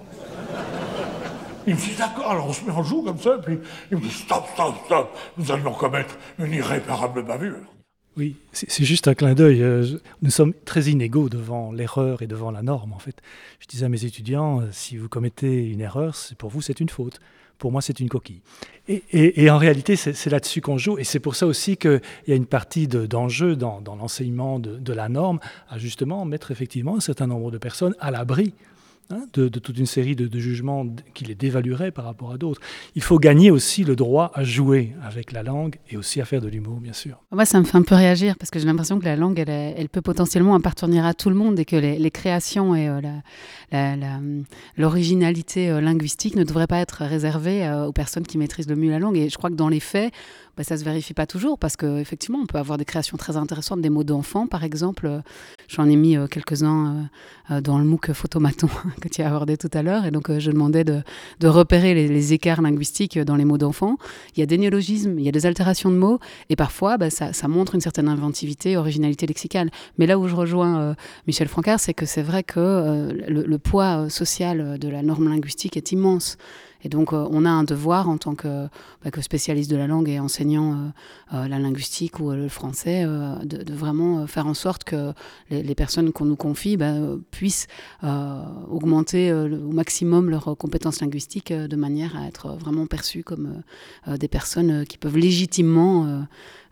[1.66, 3.58] Il me dit d'accord, alors on se met en joue comme ça, puis
[3.90, 7.58] il me dit stop, stop, stop, nous allions commettre une irréparable bavure.
[8.16, 9.62] Oui, c'est juste un clin d'œil.
[9.62, 9.86] euh,
[10.22, 13.14] Nous sommes très inégaux devant l'erreur et devant la norme, en fait.
[13.60, 16.88] Je disais à mes étudiants, euh, si vous commettez une erreur, pour vous, c'est une
[16.88, 17.20] faute.
[17.58, 18.40] Pour moi, c'est une coquille.
[18.88, 20.96] Et, en réalité, c'est là-dessus qu'on joue.
[20.98, 24.58] Et c'est pour ça aussi qu'il y a une partie de- d'enjeu dans, dans l'enseignement
[24.60, 28.54] de, de la norme, à justement mettre effectivement un certain nombre de personnes à l'abri
[29.10, 32.60] hein, de, toute une série de, jugements qui les dévalueraient par rapport à d'autres.
[32.94, 36.40] Il faut gagner aussi le droit à jouer avec la langue et aussi à faire
[36.40, 37.22] de l'humour, bien sûr.
[37.32, 39.50] Moi, ça me fait un peu réagir parce que j'ai l'impression que la langue, elle,
[39.50, 42.88] elle peut potentiellement appartenir à tout le monde et que les, créations et
[43.74, 44.42] euh,
[44.76, 48.90] l'originalité euh, linguistique ne devraient pas être réservées euh, aux personnes qui maîtrisent le mieux
[48.90, 49.16] la langue.
[49.16, 50.12] Et je crois que dans les faits,
[50.58, 53.80] bah, ça se vérifie pas toujours parce qu'effectivement, on peut avoir des créations très intéressantes,
[53.80, 55.06] des mots d'enfants, par exemple.
[55.06, 55.20] Euh,
[55.68, 57.08] J'en ai mis euh, quelques-uns
[57.52, 58.68] euh, dans le MOOC Photomaton
[59.00, 60.04] que tu as abordé tout à l'heure.
[60.04, 61.02] Et donc, je demandais de,
[61.44, 63.98] repérer les, écarts linguistiques dans les mots d'enfants.
[64.34, 66.18] Il y a des néologismes, il y a des altérations de mots,
[66.50, 69.70] et parfois, bah, ça, montre une certaine inventivité, originalité lexicale.
[69.96, 70.96] Mais là où je rejoins
[71.28, 75.92] Michel Francard, c'est que c'est vrai que le, poids social de la norme linguistique est
[75.92, 76.36] immense.
[76.84, 78.68] Et donc, euh, on a un devoir en tant que,
[79.04, 80.76] bah, spécialiste de la langue et enseignant euh,
[81.34, 85.12] euh, la linguistique ou le français, de, vraiment faire en sorte que
[85.50, 86.94] les, personnes qu'on nous confie bah,
[87.30, 87.66] puissent
[88.02, 93.62] augmenter au maximum leurs compétences linguistiques de manière à être vraiment perçues comme
[94.06, 96.26] des personnes qui peuvent légitimement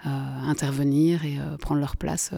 [0.04, 2.32] intervenir et prendre leur place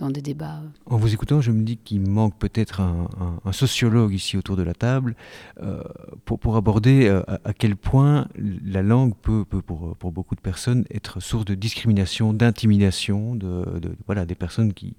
[0.00, 0.62] dans des débats.
[0.86, 4.74] En vous écoutant, je me dis qu'il manque peut-être un, sociologue ici autour de la
[4.74, 5.14] table
[5.62, 5.82] euh,
[6.24, 8.26] pour, aborder euh, à, quel point
[8.64, 13.64] la langue peut, pour, beaucoup de personnes, être source de discrimination, d'intimidation, de,
[14.06, 14.96] voilà, des personnes qui,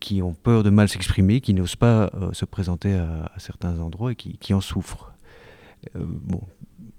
[0.00, 4.12] qui ont peur de mal s'exprimer, qui n'osent pas euh, se présenter à, certains endroits
[4.12, 5.12] et qui, en souffrent.
[5.94, 6.40] Euh, bon,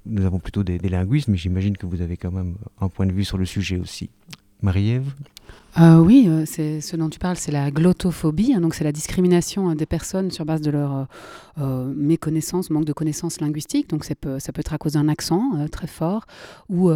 [0.05, 3.07] nous avons plutôt des, des linguistes, mais j'imagine que vous avez quand même un point
[3.07, 4.11] de vue sur le sujet aussi.
[4.61, 5.13] Marie-Ève?
[5.80, 8.53] Euh, oui, euh, c'est ce dont tu parles, c'est la glottophobie.
[8.55, 11.07] hein, donc, c'est la discrimination euh, des personnes sur base de leur
[11.95, 13.89] méconnaissance, manque de connaissances linguistiques.
[13.89, 16.25] Donc, ça peut, être à cause d'un accent très fort
[16.69, 16.91] ou,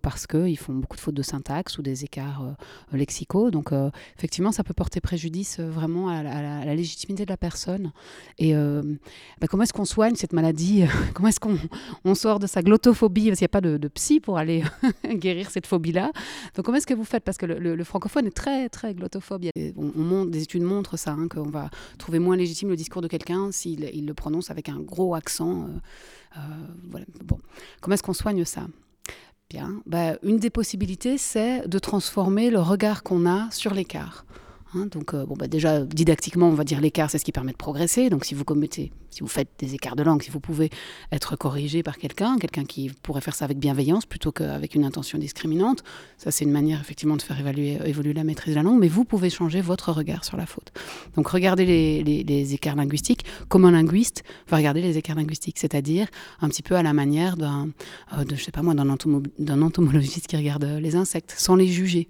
[0.00, 2.44] parce qu'ils font beaucoup de fautes de syntaxe ou des écarts
[2.92, 3.50] lexicaux.
[3.50, 3.70] Donc,
[4.16, 7.90] effectivement, ça peut porter préjudice vraiment à, la- légitimité de la personne.
[8.38, 10.84] Et bah, comment est-ce qu'on soigne cette maladie
[11.14, 11.58] Comment est-ce qu'on
[12.04, 14.62] on sort de sa glottophobie Parce qu'il n'y a pas de, psy pour aller
[15.12, 16.12] guérir cette phobie-là.
[16.54, 17.24] Donc, comment est-ce que vous faites?
[17.24, 17.46] Parce que
[17.92, 19.44] francophone est très, très glottophobe.
[19.44, 21.68] A- on, on des études montrent ça, hein, qu'on va
[21.98, 25.64] trouver moins légitime le discours de quelqu'un s'il il le prononce avec un gros accent.
[25.64, 26.98] euh, euh.
[27.22, 27.38] Bon.
[27.80, 28.66] Comment est-ce qu'on soigne ça?
[29.50, 29.82] Bien.
[29.84, 34.24] Bah, une des possibilités, c'est de transformer le regard qu'on a sur l'écart.
[34.74, 37.52] Hein, donc, euh, bon, bah, déjà, didactiquement, on va dire l'écart, c'est ce qui permet
[37.52, 38.08] de progresser.
[38.08, 40.70] Donc, si vous commettez, si vous faites des écarts de langue, si vous pouvez
[41.12, 45.18] être corrigé par quelqu'un, quelqu'un qui pourrait faire ça avec bienveillance plutôt qu'avec une intention
[45.18, 45.84] discriminante,
[46.18, 48.88] ça, c'est une manière effectivement de faire évaluer, évoluer la maîtrise de la langue, mais
[48.88, 50.72] vous pouvez changer votre regard sur la faute.
[51.14, 56.08] Donc, regardez les, écarts linguistiques comme un linguiste va regarder les écarts linguistiques, c'est-à-dire
[56.40, 57.68] un petit peu à la manière d'un,
[58.16, 58.96] euh, de, je sais pas moi, d'un
[59.38, 62.08] d'un entomologiste qui regarde euh, les insectes, sans les juger.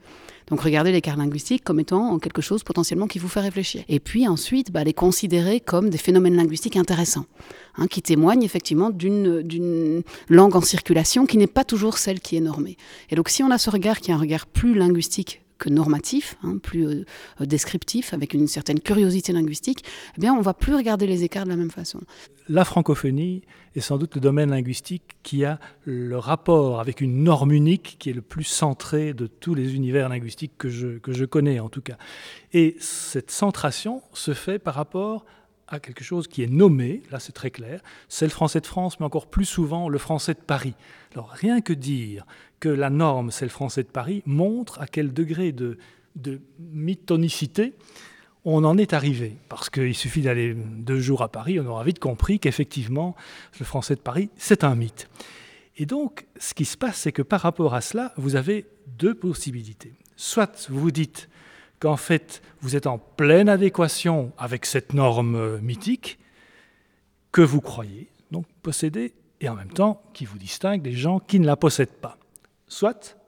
[0.48, 3.84] Donc regardez l'écart linguistique comme étant quelque chose potentiellement qui vous fait réfléchir.
[3.88, 8.90] Et puis ensuite, bah, les considérer comme des phénomènes linguistiques intéressants, hein, qui témoignent effectivement
[8.90, 12.76] d'une langue en circulation qui n'est pas toujours celle qui est normée.
[13.10, 16.36] Et donc si on a ce regard qui est un regard plus linguistique que normatif,
[16.42, 17.04] hein, plus euh,
[17.38, 19.84] descriptif, avec une certaine curiosité linguistique,
[20.16, 22.00] eh bien on va plus regarder les écarts de la même façon.
[22.48, 23.42] La francophonie
[23.76, 28.10] est sans doute le domaine linguistique qui a le rapport avec une norme unique qui
[28.10, 31.68] est le plus centré de tous les univers linguistiques que je, que je connais en
[31.68, 31.96] tout cas.
[32.52, 35.24] Et cette centration se fait par rapport
[35.68, 39.00] à quelque chose qui est nommé, là c'est très clair, c'est le français de France,
[39.00, 40.74] mais encore plus souvent le français de Paris.
[41.14, 42.26] Alors rien que dire
[42.60, 45.78] que la norme c'est le français de Paris montre à quel degré de,
[46.16, 47.74] de mythonicité
[48.44, 49.36] on en est arrivé.
[49.48, 53.14] Parce qu'il suffit d'aller deux jours à Paris, on aura vite compris qu'effectivement,
[53.58, 55.08] le français de Paris, c'est un mythe.
[55.76, 58.66] Et donc, ce qui se passe, c'est que par rapport à cela, vous avez
[58.98, 59.94] deux possibilités.
[60.16, 61.28] Soit vous vous dites
[61.82, 66.20] qu'en fait, vous êtes en pleine adéquation avec cette norme euh, mythique
[67.32, 71.40] que vous croyez donc posséder et en même temps qui vous distingue des gens qui
[71.40, 72.18] ne la possèdent pas.
[72.68, 73.18] Soit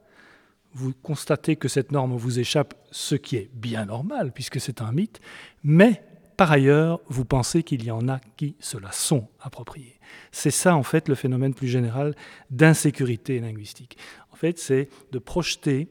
[0.72, 4.92] vous constatez que cette norme vous échappe, ce qui est bien normal puisque c'est un
[4.92, 5.20] mythe,
[5.64, 6.04] mais
[6.36, 9.98] par ailleurs, vous pensez qu'il y en a qui se la sont appropriées.
[10.30, 12.14] C'est ça, en fait, le phénomène plus général
[12.50, 13.98] d'insécurité linguistique.
[14.32, 15.88] En fait, c'est de projeter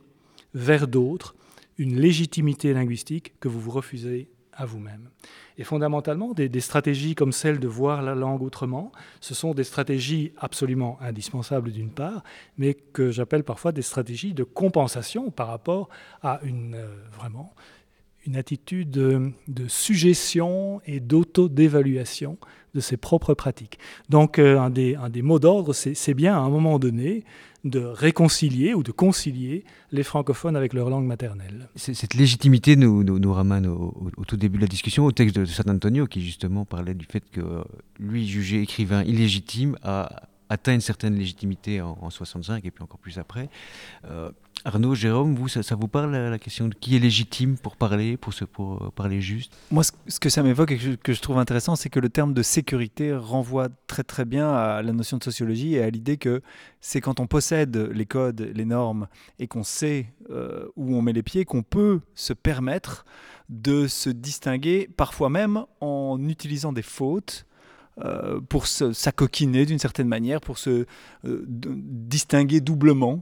[0.53, 1.35] vers d'autres
[1.77, 5.09] une légitimité linguistique que vous vous refusez à vous-même.
[5.57, 10.31] Et fondamentalement, des, stratégies comme celle de voir la langue autrement, ce sont des stratégies
[10.37, 12.23] absolument indispensables d'une part,
[12.57, 15.89] mais que j'appelle parfois des stratégies de compensation par rapport
[16.21, 17.53] à une euh, vraiment
[18.25, 22.37] une attitude de, de suggestion et d'auto-dévaluation
[22.73, 23.79] de ses propres pratiques.
[24.09, 27.25] Donc euh, un, des, un des mots d'ordre, c'est bien à un moment donné
[27.63, 31.69] de réconcilier ou de concilier les francophones avec leur langue maternelle.
[31.75, 35.45] Cette légitimité nous, nous, ramène au, au, tout début de la discussion au texte de
[35.45, 37.63] San Antonio qui justement parlait du fait que
[37.99, 40.23] lui, jugé écrivain illégitime, a
[40.53, 43.49] atteint une certaine légitimité en, en 65 et puis encore plus après.
[44.05, 44.31] Euh,
[44.65, 48.33] Arnaud, Jérôme, vous, ça, vous parle la question de qui est légitime pour parler, pour,
[48.33, 49.51] se, pour parler juste?
[49.71, 52.07] Moi, ce, que ça m'évoque et que je, que je trouve intéressant, c'est que le
[52.07, 56.15] terme de sécurité renvoie très très bien à la notion de sociologie et à l'idée
[56.15, 56.41] que
[56.79, 61.13] c'est quand on possède les codes, les normes et qu'on sait euh, où on met
[61.13, 63.05] les pieds qu'on peut se permettre
[63.49, 67.45] de se distinguer, parfois même en utilisant des fautes
[68.01, 70.85] euh, pour s'acoquiner d'une certaine manière, pour se
[71.25, 73.21] euh, distinguer doublement,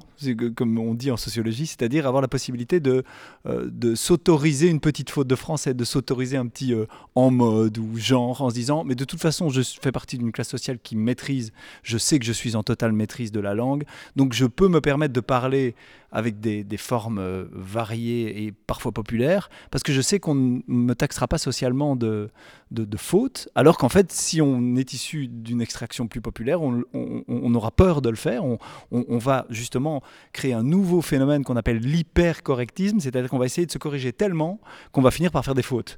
[0.56, 3.04] comme on dit en sociologie, c'est-à-dire avoir la possibilité de,
[3.48, 6.74] euh, de s'autoriser une petite faute de français, de s'autoriser un petit
[7.16, 10.32] en mode ou genre en se disant mais de toute façon je fais partie d'une
[10.32, 11.52] classe sociale qui maîtrise,
[11.84, 13.84] je sais que je suis en totale maîtrise de la langue,
[14.16, 15.76] donc je peux me permettre de parler
[16.12, 20.94] avec des, formes euh, variées et parfois populaires, parce que je sais qu'on ne me
[20.94, 22.30] taxera pas socialement de,
[22.72, 27.72] de, faute, alors qu'en fait, si on est issu d'une extraction plus populaire, on, aura
[27.72, 30.02] peur de le faire, on, va justement
[30.34, 34.60] créer un nouveau phénomène qu'on appelle l'hypercorrectisme, c'est-à-dire qu'on va essayer de se corriger tellement
[34.92, 35.98] qu'on va finir par faire des fautes.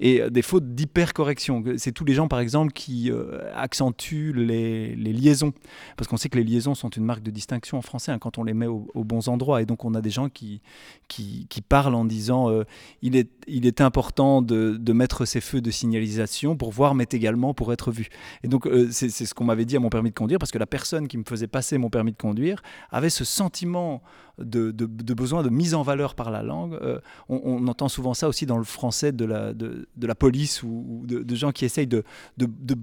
[0.00, 5.52] Et des fautes d'hypercorrection, c'est tous les gens, par exemple, qui euh, accentuent les, liaisons,
[5.96, 8.38] parce qu'on sait que les liaisons sont une marque de distinction en français hein, quand
[8.38, 10.60] on les met aux, aux bons endroits et donc on a des gens qui,
[11.08, 12.64] qui, parlent en disant euh,
[13.02, 17.06] il, est, il est important de, de, mettre ces feux de signalisation pour voir, mais
[17.10, 18.08] également pour être vu.
[18.42, 20.58] Et donc euh, c'est ce qu'on m'avait dit à mon permis de conduire, parce que
[20.58, 24.02] la personne qui me faisait passer mon permis de conduire avait ce sentiment
[24.38, 26.74] de, de, besoin de mise en valeur par la langue.
[26.82, 31.52] Euh, on, entend souvent ça aussi dans le français de la, police ou, de, gens
[31.52, 32.04] qui essayent de,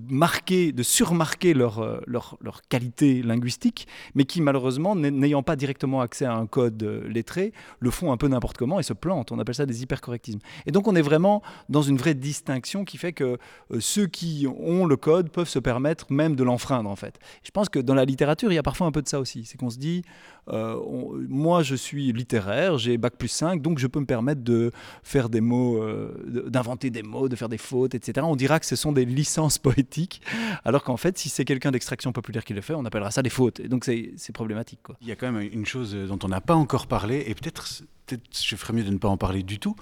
[0.10, 2.38] marquer, de surmarquer leur, euh, leur,
[2.70, 7.92] qualité linguistique, mais qui malheureusement, n'ayant pas directement accès à un code euh, lettré, le
[7.92, 9.32] font un peu n'importe comment et se plantent.
[9.32, 10.40] On appelle ça des hypercorrectismes.
[10.66, 13.38] Et donc on est vraiment dans une vraie distinction qui fait que
[13.80, 17.20] ceux qui ont le code peuvent se permettre même de l'enfreindre en fait.
[17.44, 19.46] Je pense que dans la littérature, il y a parfois un peu de ça aussi.
[19.46, 20.04] C'est qu'on se dit,
[20.52, 24.72] on, moi je suis littéraire, j'ai bac plus 5, donc je peux me permettre de
[25.04, 28.26] faire des mots, euh, d'inventer des mots, de faire des fautes, etc.
[28.30, 30.22] On dira que ce sont des licences poétiques,
[30.66, 33.30] alors qu'en fait, si c'est quelqu'un d'extraction populaire qui le fait, on appellera ça des
[33.30, 33.62] fautes.
[33.62, 34.80] Donc c'est problématique.
[35.02, 37.84] Il y a quand même une chose dont on n'a pas encore parlé, et peut-être
[38.10, 39.76] peut-être je ferais mieux de ne pas en parler du tout,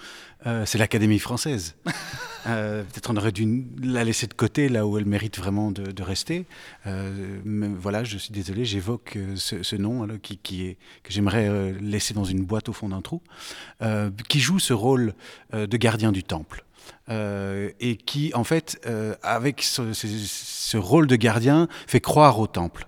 [0.45, 1.75] euh, c'est l'Académie française.
[2.47, 5.91] euh, peut-être on aurait dû la laisser de côté là où elle mérite vraiment de,
[5.91, 6.45] de rester.
[6.85, 11.73] Euh, mais voilà, je suis désolé, j'évoque ce, ce, nom qui, qui, est, que j'aimerais
[11.81, 13.21] laisser dans une boîte au fond d'un trou,
[14.27, 15.13] qui joue ce rôle
[15.53, 16.63] de gardien du temple.
[17.09, 22.37] Euh, et qui, en fait, euh, avec ce, ce, ce, rôle de gardien, fait croire
[22.39, 22.85] au temple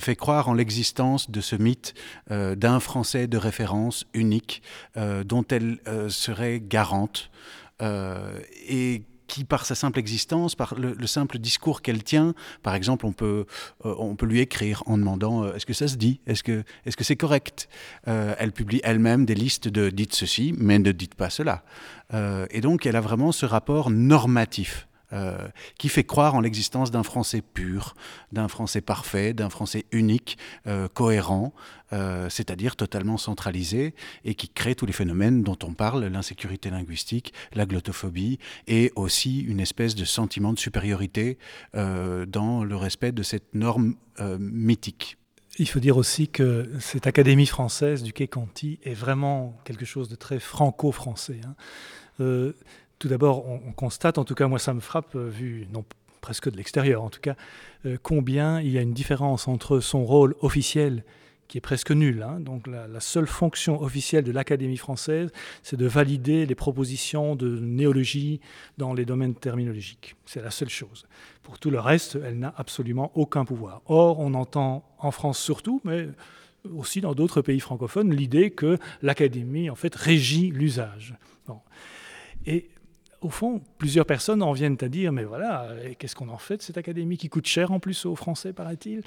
[0.00, 1.94] fait croire en l'existence de ce mythe
[2.30, 4.62] euh, d'un Français de référence unique
[4.96, 7.30] euh, dont elle euh, serait garante
[7.80, 12.74] euh, et qui, par sa simple existence, par le, le simple discours qu'elle tient, par
[12.74, 13.44] exemple, on peut,
[13.84, 16.20] euh, on peut lui écrire en demandant euh, est-ce que ça se dit?
[16.26, 17.68] Est-ce que c'est -ce correct?
[18.08, 21.62] Euh, Elle publie elle-même des listes de dites ceci, mais ne dites pas cela.
[22.14, 25.48] Euh, et donc, elle a vraiment ce rapport normatif euh,
[25.78, 27.94] qui fait croire en l'existence d'un français pur,
[28.30, 30.36] d'un français parfait, d'un français unique,
[30.66, 31.54] euh, cohérent,
[31.94, 33.94] euh, c'est-à-dire totalement centralisé
[34.26, 39.40] et qui crée tous les phénomènes dont on parle, l'insécurité linguistique, la glottophobie et aussi
[39.40, 41.38] une espèce de sentiment de supériorité
[41.72, 43.94] dans le respect de cette norme
[44.38, 45.16] mythique.
[45.58, 50.08] Il faut dire aussi que cette Académie française du Quai Conti est vraiment quelque chose
[50.08, 51.40] de très franco-français.
[51.44, 51.54] Hein.
[52.98, 55.84] Tout d'abord, on, on, constate, en tout cas moi ça me frappe, euh, vu non
[56.20, 57.36] presque de l'extérieur en tout cas,
[57.86, 61.04] euh, combien il y a une différence entre son rôle officiel
[61.46, 62.22] qui est presque nulle.
[62.22, 62.40] Hein.
[62.40, 65.30] Donc la, la, seule fonction officielle de l'Académie française,
[65.62, 68.40] c'est de valider les propositions de néologie
[68.76, 70.14] dans les domaines terminologiques.
[70.26, 71.06] C'est la seule chose.
[71.42, 73.80] Pour tout le reste, elle n'a absolument aucun pouvoir.
[73.86, 76.08] Or, on entend en France surtout, mais
[76.76, 81.14] aussi dans d'autres pays francophones, l'idée que l'Académie, en fait, régit l'usage.
[81.46, 81.60] Bon.
[82.44, 82.68] Et
[83.20, 86.62] au fond, plusieurs personnes en viennent à dire, mais voilà, qu'est-ce qu'on en fait de
[86.62, 89.02] cette académie qui coûte cher en plus aux Français, paraît-il?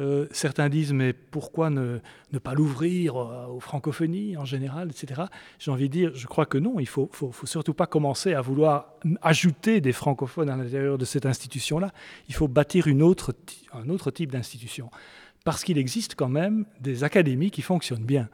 [0.00, 1.98] Euh, Certains disent, mais pourquoi ne,
[2.42, 5.22] pas l'ouvrir aux francophonies en général, etc.
[5.58, 7.10] J'ai envie de dire, je crois que non, il ne faut,
[7.44, 11.92] surtout pas commencer à vouloir ajouter des francophones à l'intérieur de cette institution-là.
[12.28, 14.90] Il faut bâtir un autre type d'institution.
[15.44, 18.28] Parce qu'il existe quand même des académies qui fonctionnent bien.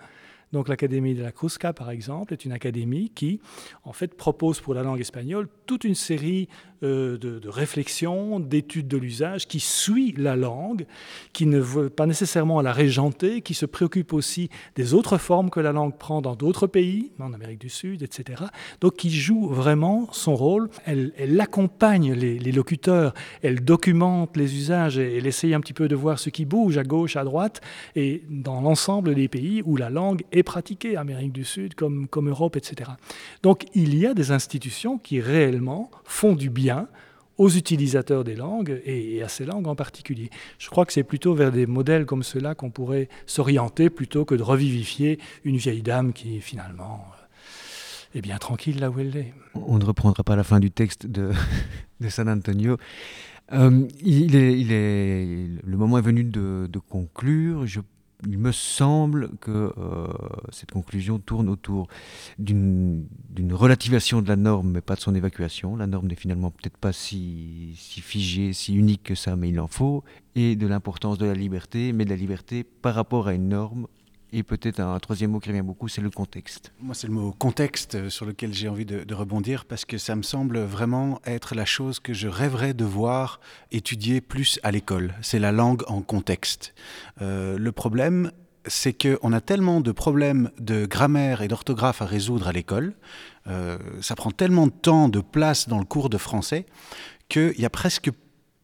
[0.52, 3.40] Donc l'Académie de la Crusca, par exemple, est une académie qui,
[3.84, 6.48] en fait, propose pour la langue espagnole toute une série
[6.82, 10.86] de, de, réflexions, d'études de l'usage, qui suit la langue,
[11.32, 15.60] qui ne veut pas nécessairement la régenter, qui se préoccupe aussi des autres formes que
[15.60, 18.44] la langue prend dans d'autres pays, en Amérique du Sud, etc.
[18.80, 20.70] Donc qui joue vraiment son rôle.
[20.86, 25.74] Elle, elle accompagne les, les, locuteurs, elle documente les usages, et elle essaye un petit
[25.74, 27.60] peu de voir ce qui bouge à gauche, à droite,
[27.94, 32.28] et dans l'ensemble des pays où la langue est pratiquée, Amérique du Sud comme, comme
[32.28, 32.92] Europe, etc.
[33.42, 36.69] Donc il y a des institutions qui réellement font du bien
[37.40, 40.28] aux utilisateurs des langues et à ces langues en particulier.
[40.58, 44.34] Je crois que c'est plutôt vers des modèles comme cela qu'on pourrait s'orienter plutôt que
[44.34, 47.02] de revivifier une vieille dame qui finalement
[48.14, 49.32] est bien tranquille là où elle est.
[49.54, 51.30] On ne reprendra pas la fin du texte de,
[52.10, 52.76] San Antonio.
[53.52, 57.66] Euh, il, est, le moment est venu de, de conclure.
[57.66, 57.80] Je
[58.26, 60.06] il me semble que euh,
[60.50, 61.88] cette conclusion tourne autour
[62.38, 63.06] d'une
[63.52, 65.76] relativation de la norme, mais pas de son évacuation.
[65.76, 69.68] La norme n'est finalement peut-être pas si, figée, si unique que ça, mais il en
[69.68, 70.04] faut,
[70.34, 73.86] et de l'importance de la liberté, mais de la liberté par rapport à une norme
[74.32, 76.72] et peut-être un, troisième mot qui revient beaucoup, c'est le contexte.
[76.80, 80.16] Moi, c'est le mot contexte sur lequel j'ai envie de, de, rebondir parce que ça
[80.16, 83.40] me semble vraiment être la chose que je rêverais de voir
[83.72, 85.14] étudier plus à l'école.
[85.22, 86.74] C'est la langue en contexte.
[87.22, 88.32] Euh, le problème,
[88.66, 92.94] c'est qu'on a tellement de problèmes de grammaire et d'orthographe à résoudre à l'école,
[93.46, 96.66] euh, ça prend tellement de temps, de place dans le cours de français,
[97.28, 98.10] qu'il y a presque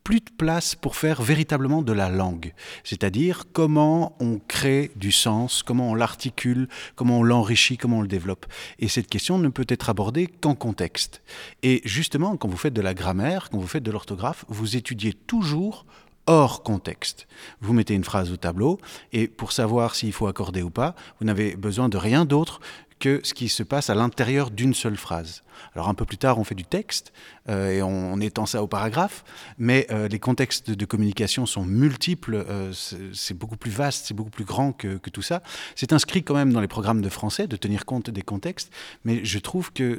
[0.06, 2.54] plus de place pour faire véritablement de la langue,
[2.84, 8.06] c'est-à-dire comment on crée du sens, comment on l'articule, comment on l'enrichit, comment on le
[8.06, 8.46] développe.
[8.78, 11.22] Et cette question ne peut être abordée qu'en contexte.
[11.64, 15.12] Et justement, quand vous faites de la grammaire, quand vous faites de l'orthographe, vous étudiez
[15.12, 15.86] toujours
[16.26, 17.26] hors contexte.
[17.60, 18.78] Vous mettez une phrase au tableau
[19.12, 22.60] et pour savoir s'il faut accorder ou pas, vous n'avez besoin de rien d'autre
[22.98, 25.42] que ce qui se passe à l'intérieur d'une seule phrase.
[25.74, 27.12] Alors un peu plus tard, on fait du texte
[27.48, 29.24] euh, et on, étend ça au paragraphe,
[29.58, 32.72] mais euh, les contextes de, communication sont multiples, euh,
[33.12, 35.42] c'est beaucoup plus vaste, c'est beaucoup plus grand que, tout ça.
[35.74, 38.72] C'est inscrit quand même dans les programmes de français de tenir compte des contextes,
[39.04, 39.98] mais je trouve que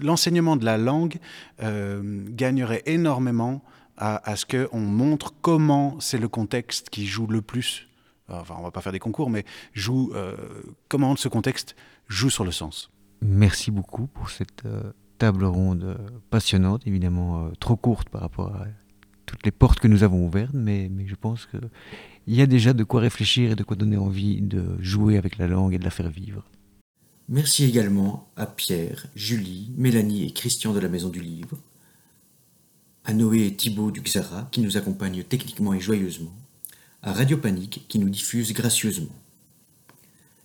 [0.00, 1.18] l'enseignement de la langue
[1.60, 3.62] gagnerait énormément
[3.96, 7.86] à ce qu'on montre comment c'est le contexte qui joue le plus
[8.40, 10.36] enfin on va pas faire des concours, mais joue euh,
[10.88, 11.76] comment ce contexte
[12.08, 12.90] joue sur le sens.
[13.22, 15.96] Merci beaucoup pour cette euh, table ronde euh,
[16.30, 18.66] passionnante, évidemment euh, trop courte par rapport à
[19.26, 21.60] toutes les portes que nous avons ouvertes, mais, mais je pense qu'il
[22.26, 25.46] y a déjà de quoi réfléchir et de quoi donner envie de jouer avec la
[25.46, 26.44] langue et de la faire vivre.
[27.28, 31.56] Merci également à Pierre, Julie, Mélanie et Christian de la Maison du Livre,
[33.04, 36.34] à Noé et Thibault du Xara qui nous accompagnent techniquement et joyeusement,
[37.02, 39.14] à Radio Panique qui nous diffuse gracieusement.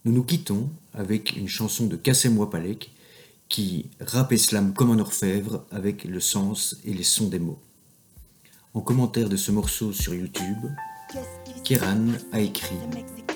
[0.06, 2.90] Nous nous quittons avec une chanson de Kassem Wapalek
[3.48, 7.60] qui rappe slam comme un orfèvre avec le sens et les sons des mots.
[8.74, 10.58] En commentaire de ce morceau sur YouTube,
[11.64, 12.76] Kéran a écrit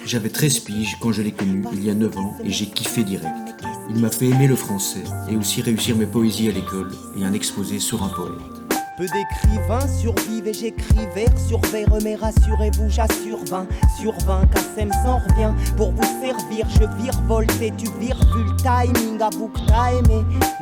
[0.05, 3.03] J'avais 13 piges quand je l'ai connu il y a 9 ans et j'ai kiffé
[3.03, 3.63] direct.
[3.89, 7.33] Il m'a fait aimer le français et aussi réussir mes poésies à l'école et un
[7.33, 8.60] exposé sur un poète.
[8.97, 13.65] Peu d'écrivains survivent et j'écris vers sur vers, mais rassurez-vous, j'assure 20
[13.99, 16.67] sur 20, Kassem s'en revient pour vous servir.
[16.69, 19.91] Je virevolte et tu vires vu le timing, avoue que t'as.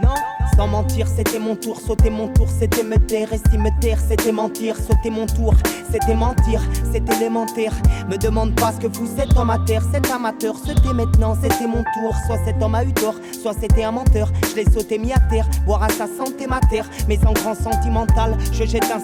[0.01, 0.13] Non,
[0.55, 3.97] sans mentir, c'était mon tour, sauter mon tour, c'était me taire, et si me taire,
[3.99, 5.53] c'était mentir, sauter mon tour,
[5.91, 7.73] c'était mentir, c'est élémentaire.
[8.09, 11.83] Me demande pas ce que vous êtes en matière, c'est amateur, c'était maintenant, c'était mon
[11.83, 12.13] tour.
[12.27, 14.29] Soit cet homme a eu tort, soit c'était un menteur.
[14.51, 17.55] Je l'ai sauté mis à terre, boire à sa santé ma terre, mais en grand
[17.55, 18.99] sentimental, je jette un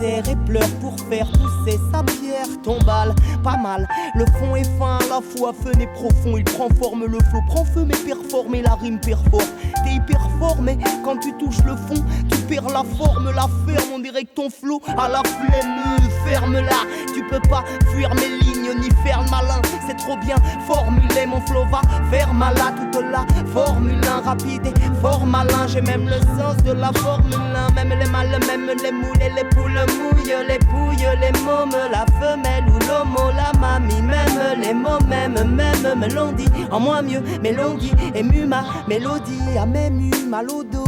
[0.00, 3.14] terre et pleure pour faire pousser sa pierre tombale.
[3.42, 7.18] Pas mal, le fond est fin, la fois fun et profond, il prend forme, le
[7.30, 8.54] flot prend feu, mais performe.
[8.54, 9.42] Et la rime perfore.
[9.84, 10.28] T'es hyper
[11.04, 14.50] quand tu touches le fond, tu perds la forme, la ferme, on dirait que ton
[14.50, 15.80] flot à la flemme,
[16.26, 16.86] ferme-la.
[17.14, 19.60] Tu peux pas fuir mes lignes ni faire malin.
[19.86, 25.00] C'est trop bien formulé, mon flow va faire malade toute la Formule 1 rapide et
[25.00, 25.66] fort malin.
[25.66, 27.74] J'ai même le sens de la Formule 1.
[27.74, 32.04] Même les mâles, même les moules et les poules mouillent, les pouilles, les mômes, la
[32.20, 36.48] femelle ou l'homo, la mamie, même les mots, même, même, mélodie.
[36.70, 40.84] En moins mieux, mélodie, ému ma mélodie, a même eu mal au dos,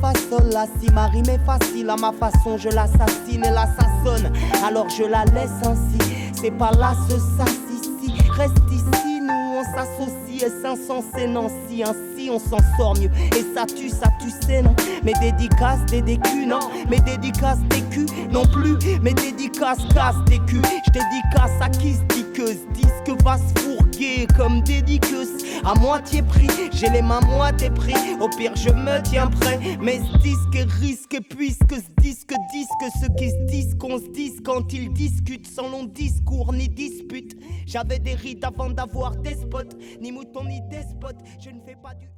[0.00, 0.12] fa,
[0.52, 4.32] la, si, ma rime est facile, à ma façon je l'assassine et l'assassonne,
[4.66, 5.98] alors je la laisse ainsi,
[6.40, 10.18] c'est pas là ce sas ici, reste ici, nous on s'associe.
[10.40, 14.72] Et s'insensé Nancy, ainsi on s'en sort mieux, et ça tue, ça tue, c'est non,
[15.02, 20.38] mes dédicaces, des décus, non, mes dédicaces, des culs, non plus, mes dédicaces, casse des
[20.46, 20.62] culs,
[20.94, 21.00] je
[21.60, 26.46] à qui se dit que ce disque va se fourguer comme dédicace à moitié prix.
[26.72, 29.58] J'ai les mains moitié pris, au pire je me tiens prêt.
[29.80, 34.40] Mais ce disque risque, puisque ce disque disque ceux qui se disent qu'on se dise
[34.44, 37.36] quand ils discutent sans long discours ni dispute.
[37.66, 41.18] J'avais des rites avant d'avoir des spots, ni mouton ni despote.
[41.40, 42.17] Je ne fais pas du.